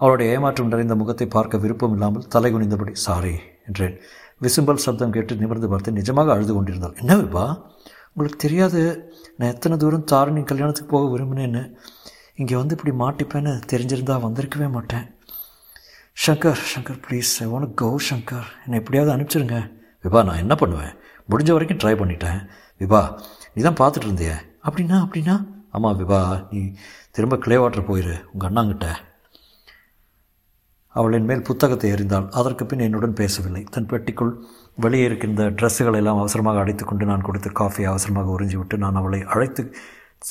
அவளுடைய 0.01 0.33
ஏமாற்றம் 0.35 0.71
நிறைந்த 0.73 0.95
முகத்தை 0.99 1.25
பார்க்க 1.35 1.63
விருப்பம் 1.63 1.93
இல்லாமல் 1.95 2.27
தலை 2.33 2.49
குனிந்தபடி 2.53 2.93
சாரி 3.05 3.35
என்றேன். 3.67 3.95
விசும்பல் 4.43 4.83
சப்தம் 4.85 5.13
கேட்டு 5.15 5.35
நிமிர்ந்து 5.35 5.69
பார்த்து 5.69 5.91
நிஜமாக 5.91 6.31
அழுது 6.35 6.53
கொண்டிருந்தாள். 6.53 6.95
என்ன 7.01 7.15
விபா? 7.15 7.45
உங்களுக்கு 8.11 8.37
தெரியாது. 8.45 8.81
நான் 9.37 9.51
எத்தனை 9.53 9.77
தூரம் 9.77 10.05
தாரணி 10.11 10.41
கல்யாணத்துக்கு 10.51 10.91
போக 10.95 11.07
விரும்பினேன்னு. 11.15 11.63
இங்கே 12.35 12.55
வந்து 12.55 12.75
இப்படி 12.77 12.93
மாட்டிப்பேன்னு 13.03 13.53
தெரிஞ்சிருந்தா 13.71 14.15
வந்திருக்கவே 14.25 14.69
மாட்டேன். 14.75 15.05
Shankar 16.25 16.61
Shankar 16.71 16.99
please 17.05 17.31
I 17.43 17.47
want 17.51 17.73
go 17.81 17.89
Shankar 18.09 18.47
என்னை 18.65 18.79
எப்படியாவது 18.81 19.13
அனுப்பிச்சிருங்க. 19.15 19.59
விபா 20.05 20.23
நான் 20.29 20.41
என்ன 20.45 20.55
பண்ணுவேன்? 20.55 20.93
முடிஞ்ச 21.31 21.51
வரைக்கும் 21.55 21.81
ட்ரை 21.83 21.93
பண்ணிட்டேன். 22.01 22.39
விபா 22.81 23.01
நீ 23.53 23.61
தான் 23.67 23.79
பார்த்துட்டு 23.81 24.07
இருந்தியே. 24.09 24.37
அப்படின்னா 24.67 24.97
அப்படின்னா? 25.05 25.35
ஆமாம் 25.71 25.99
விபா 26.01 26.21
நீ 26.51 26.61
திரும்ப 27.11 27.37
கிளே 27.45 27.57
வாட்டர் 27.61 27.89
போயிரு 27.89 28.15
உங்கள் 28.33 28.49
அண்ணாங்கிட்ட. 28.49 28.87
அவளின் 30.95 31.27
மேல் 31.29 31.43
புத்தகத்தை 31.49 31.89
எறிந்தாள். 31.95 32.27
அதற்கு 32.39 32.63
பின் 32.69 32.85
என்னுடன் 32.85 33.17
பேசவில்லை. 33.19 33.61
தன் 33.73 33.89
பெட்டிக்குள் 33.91 34.31
வெளியே 34.83 35.05
இருக்கின்ற 35.09 35.43
ட்ரெஸ்ஸுகளை 35.59 35.97
எல்லாம் 36.01 36.21
அவசரமாக 36.21 36.61
அடைத்துக்கொண்டு 36.63 37.05
நான் 37.11 37.25
கொடுத்த 37.27 37.49
காஃபியை 37.59 37.87
அவசரமாக 37.91 38.31
உறிஞ்சிவிட்டு 38.35 38.77
நான் 38.83 38.99
அவளை 39.01 39.19
அழைத்து 39.33 39.63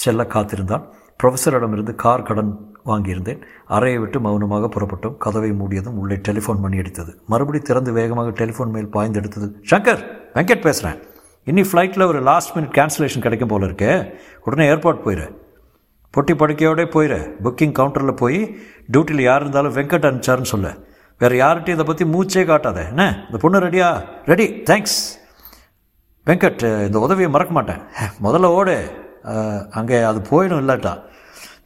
செல்ல 0.02 0.22
காத்திருந்தாள். 0.34 0.84
ப்ரொஃபஸரிடமிருந்து 1.22 1.94
கார் 2.04 2.26
கடன் 2.28 2.52
வாங்கியிருந்தேன். 2.90 3.40
அறையை 3.76 3.98
விட்டு 4.02 4.18
மௌனமாக 4.26 4.68
புறப்பட்டோம். 4.74 5.16
கதவை 5.24 5.50
மூடியதும் 5.60 5.98
உள்ளே 6.02 6.16
டெலிஃபோன் 6.28 6.62
மணி 6.64 6.78
அடித்தது. 6.82 7.12
மறுபடி 7.32 7.60
திறந்து 7.68 7.92
வேகமாக 7.98 8.32
டெலிஃபோன் 8.40 8.72
மேல் 8.76 8.88
பாய்ந்தெடுத்தது 8.96 9.48
ஷங்கர் 9.72 10.02
வெங்கட் 10.36 10.64
பேசுகிறேன் 10.66 10.98
இன்னி 11.46 11.62
ஃப்ளைட்டில் 11.68 12.08
ஒரு 12.12 12.20
லாஸ்ட் 12.30 12.54
மினிட் 12.56 12.74
கேன்சலேஷன் 12.78 13.24
கிடைக்கும் 13.26 13.52
போல 13.52 13.68
இருக்கே. 13.68 13.92
உடனே 14.46 14.64
ஏர்போர்ட் 14.72 15.04
போயிடு 15.04 15.26
பொட்டி 16.18 16.34
படுக்கையோடே 16.42 16.86
போயிரு. 16.96 17.20
புக்கிங் 17.46 17.74
கவுண்டரில் 17.78 18.20
போய் 18.22 18.38
டியூட்டியில் 18.92 19.26
யார் 19.30 19.42
இருந்தாலும் 19.44 19.74
வெங்கட் 19.78 20.06
அனுப்பிச்சாருன்னு 20.08 20.52
சொல்லு. 20.54 20.72
வேறு 21.20 21.36
யார்கிட்டையும் 21.42 21.76
இதை 21.78 21.86
பற்றி 21.88 22.04
மூச்சே 22.14 22.42
காட்டாத. 22.48 22.78
என்ன? 22.92 23.04
இந்த 23.26 23.38
பொண்ணு 23.42 23.58
ரெடியா 23.66 23.88
ரெடி 24.30 24.46
தேங்க்ஸ் 24.70 24.98
வெங்கட் 26.26 26.64
இந்த 26.88 26.98
உதவியை 27.06 27.28
மறக்க 27.34 27.52
மாட்டேன். 27.58 27.82
முதல்ல 28.24 28.50
ஓடு. 28.58 28.76
அங்கே 29.78 29.98
அது 30.10 30.18
போயிடும் 30.30 30.60
இல்லாட்டா. 30.62 30.92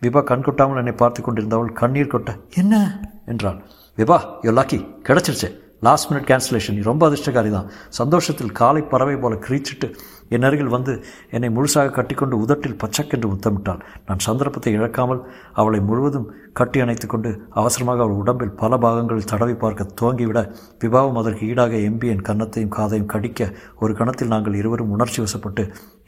விபா 0.05 0.21
கண் 0.31 0.45
கொட்டாமல் 0.47 0.81
என்னை 0.83 0.95
பார்த்து 1.03 1.21
கொண்டிருந்தவள் 1.27 1.73
கண்ணீர் 1.81 2.13
கொட்ட. 2.15 2.31
என்ன? 2.61 2.85
என்றாள் 3.33 3.59
விபா 3.99 4.19
யோ 4.47 4.53
லாக்கி 4.59 4.79
கிடச்சிருச்சு. 5.09 5.51
லாஸ்ட் 5.83 6.09
மினிட் 6.11 6.27
கேன்சலேஷன் 6.31 6.77
நீ 6.77 6.83
ரொம்ப 6.89 7.03
அதிர்ஷ்டகாரி 7.09 7.51
தான் 7.55 7.71
சந்தோஷத்தில் 8.01 8.53
காலை 8.61 8.83
பறவை 8.93 9.17
போல 9.23 9.37
கிரீச்சிட்டு 9.47 9.89
என் 10.35 10.47
அருகில் 10.49 10.75
வந்து 10.75 10.93
என்னை 11.37 11.49
முழுசாக 11.57 11.93
கட்டிக்கொண்டு 11.97 12.37
உதட்டில் 12.45 12.77
பச்சக்கென்று 12.83 13.29
முத்தமிட்டாள் 13.33 13.81
நான் 14.07 14.23
சந்தர்ப்பத்தை 14.27 14.73
இழக்காமல் 14.77 15.21
அவளை 15.61 15.81
முழுவதும் 15.89 16.29
கட்டி 16.61 16.81
அணைத்து 16.85 17.07
கொண்டு 17.07 17.31
அவசரமாக 17.61 18.03
அவள் 18.05 18.21
உடம்பில் 18.23 18.55
பல 18.63 18.79
பாகங்கள் 18.85 19.29
தடவி 19.33 19.57
பார்க்க 19.65 19.89
துவங்கிவிட 20.01 20.41
விபாவும் 20.85 21.19
அதற்கு 21.23 21.49
ஈடாக 21.51 21.75
எம்பி 21.89 22.13
என் 22.15 22.27
கன்னத்தையும் 22.29 22.75
காதையும் 22.77 23.11
கடிக்க 23.15 23.51
ஒரு 23.79 23.95
கணத்தில் 24.01 24.33
நாங்கள் 24.35 24.59
இருவரும் 24.61 24.95
உணர்ச்சி 24.97 25.21
வசப்பட்டு 25.25 25.65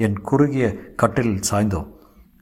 என் 0.06 0.16
குறுகிய 0.30 0.68
கட்டிலில் 1.02 1.46
சாய்ந்தோம். 1.50 1.90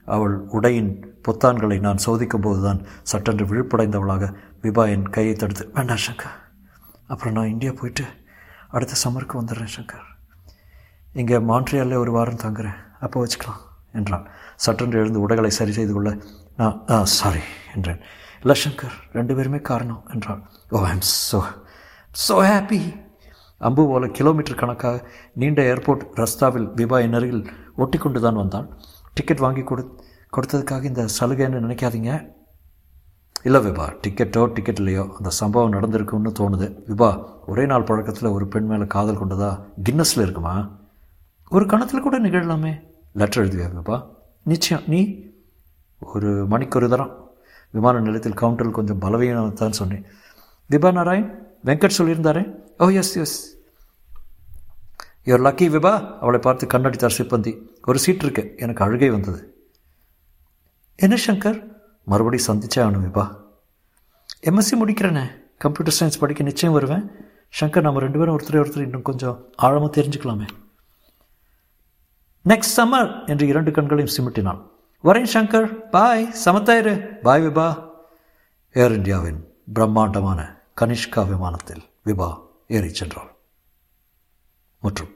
அவள் 0.07 0.37
உடையின் 0.57 0.93
பொத்தான்களை 1.27 1.79
நான் 1.79 2.03
சோதிக்கும் 2.05 2.45
போதுதான் 2.47 2.81
சட்டென்று 3.11 3.45
விழுப்படைந்தவளாக 3.51 4.31
விபா 4.65 4.85
என் 4.95 5.09
கையை 5.17 5.35
தடுத்து 5.35 5.65
வேண்டாம் 5.75 6.05
சங்கர். 6.07 6.39
அப்புறம் 7.13 7.35
நான் 7.37 7.51
இந்தியா 7.53 7.73
போயிட்டு 7.79 8.05
அடுத்த 8.75 8.99
சம்மருக்கு 9.03 9.39
வந்துடுறேன் 9.39 9.73
சங்கர். 9.75 10.07
இங்கே 11.21 11.37
மாண்ட்ரியாலில் 11.49 12.01
ஒரு 12.03 12.11
வாரம் 12.17 12.43
தங்குறேன். 12.43 12.77
அப்போ 13.05 13.17
வச்சுக்கலாம் 13.23 13.61
என்றான். 13.99 14.25
சட்டென்று 14.65 14.99
எழுந்து 15.01 15.23
உடைகளை 15.25 15.51
சரி 15.59 15.73
செய்து 15.77 15.93
கொள்ள 15.95 16.11
நான் 16.59 16.77
ஆ 16.93 16.97
சாரி 17.19 17.43
என்றேன். 17.75 18.01
இல்லை 18.43 18.55
சங்கர் 18.63 18.95
ரெண்டு 19.17 19.33
பேருமே 19.37 19.59
காரணம் 19.71 20.01
என்றாள். 20.13 20.41
Oh 20.75 20.79
I'm 20.91 21.03
so 21.11 21.39
so 22.25 22.35
happy 22.49 22.81
அம்பு 23.67 23.83
போல 23.91 24.07
கிலோமீட்டர் 24.17 24.59
கணக்காக 24.61 24.97
நீண்ட 25.41 25.61
ஏர்போர்ட் 25.73 26.03
ரஸ்தாவில் 26.21 26.67
விபாயின் 26.79 27.17
அருகில் 27.19 27.43
ஒட்டி 27.83 27.97
கொண்டு 28.03 28.19
தான் 28.25 28.39
வந்தான். 28.41 28.67
டிக்கெட் 29.17 29.43
வாங்கி 29.45 29.63
கொடு 29.69 29.83
கொடுத்ததுக்காக 30.35 30.83
இந்த 30.91 31.03
சலுகைன்னு 31.17 31.63
நினைக்காதீங்க. 31.65 32.11
இல்லை 33.43 33.65
விபா 33.65 33.97
டிக்கெட்டோ 34.07 34.53
டிக்கெட் 34.53 34.77
இல்லையோ 34.77 35.13
அந்த 35.17 35.29
சம்பவம் 35.29 35.73
நடந்திருக்கும்னு 35.73 36.31
தோணுது. 36.39 36.75
விபா 36.87 37.25
ஒரே 37.47 37.65
நாள் 37.65 37.83
பழக்கத்தில் 37.83 38.29
ஒரு 38.29 38.47
பெண் 38.47 38.65
மேலே 38.65 38.85
காதல் 38.85 39.17
கொண்டதா 39.17 39.63
கின்னஸில் 39.89 40.21
இருக்குமா? 40.21 40.71
ஒரு 41.49 41.65
கணத்தில் 41.65 42.01
கூட 42.01 42.19
நிகழலாமே. 42.19 42.81
லெட்டர் 43.13 43.45
எழுதுவியா 43.45 43.69
விபா? 43.81 44.05
நிச்சயம். 44.43 44.83
நீ? 44.87 45.19
ஒரு 45.99 46.45
மணிக்கு 46.47 46.77
ஒரு 46.79 46.89
தரம் 46.89 47.31
விமான 47.71 47.97
நிலையத்தில் 47.97 48.33
கவுண்டரில் 48.33 48.71
கொஞ்சம் 48.71 48.99
பலவீனம் 48.99 49.53
தான் 49.53 49.71
சொன்னேன். 49.71 50.05
விபா 50.69 50.91
நாராயண் 50.91 51.55
வெங்கட் 51.65 51.89
சொல்லியிருந்தாரே? 51.97 52.53
ஓ 52.77 52.89
yes 52.89 53.15
yes 53.15 53.57
your 55.25 55.45
lucky 55.49 55.67
Vibha. 55.75 56.17
அவளை 56.17 56.39
பார்த்து 56.39 56.67
கண்ணடித்தார் 56.67 57.17
சிப்பந்தி 57.17 57.59
ஒரு 57.85 57.99
சீட் 57.99 58.21
இருக்கு. 58.21 58.53
எனக்கு 58.57 58.83
அழுகை 58.83 59.09
வந்தது. 59.09 59.67
என்ன 60.95 61.17
சங்கர்? 61.27 61.72
மறுபடி 62.03 62.43
சந்திச்சே 62.47 62.79
ஆகணுமேப்பா 62.85 63.25
விபா 63.25 63.41
எம்எஸ்சி 64.49 64.75
முடிக்கிறேனே. 64.81 65.25
கம்ப்யூட்டர் 65.57 65.95
சயின்ஸ் 65.99 66.19
படிக்க 66.19 66.43
நிச்சயம் 66.43 66.75
வருவேன். 66.75 67.11
சங்கர் 67.59 67.81
நம்ம 67.81 67.99
ரெண்டு 67.99 68.19
பேரும் 68.19 68.39
ஒருத்தரை 68.39 68.65
ஒருத்தர் 68.65 68.81
இன்னும் 68.81 69.01
கொஞ்சம் 69.01 69.49
ஆழமாக 69.55 70.01
தெரிஞ்சுக்கலாமே. 70.01 70.47
நெக்ஸ்ட் 72.49 72.75
சம்மர் 72.77 73.27
என்று 73.27 73.47
இரண்டு 73.47 73.71
கண்களையும் 73.71 74.15
சிமிட்டினான் 74.17 74.61
வரேன் 75.03 75.27
சங்கர். 75.33 75.89
பாய் 75.89 76.33
சமத்தாயிரு 76.45 76.95
பாய் 77.05 77.47
விபா. 77.47 77.89
ஏர் 78.73 78.91
இந்தியாவின் 78.91 79.53
பிரம்மாண்டமான 79.73 80.61
கனிஷ்கா 80.81 81.27
விமானத்தில் 81.27 81.83
விபா 82.05 82.29
ஏறிச் 82.67 83.03
சென்றாள். 83.03 83.31
மற்றும் 84.81 85.11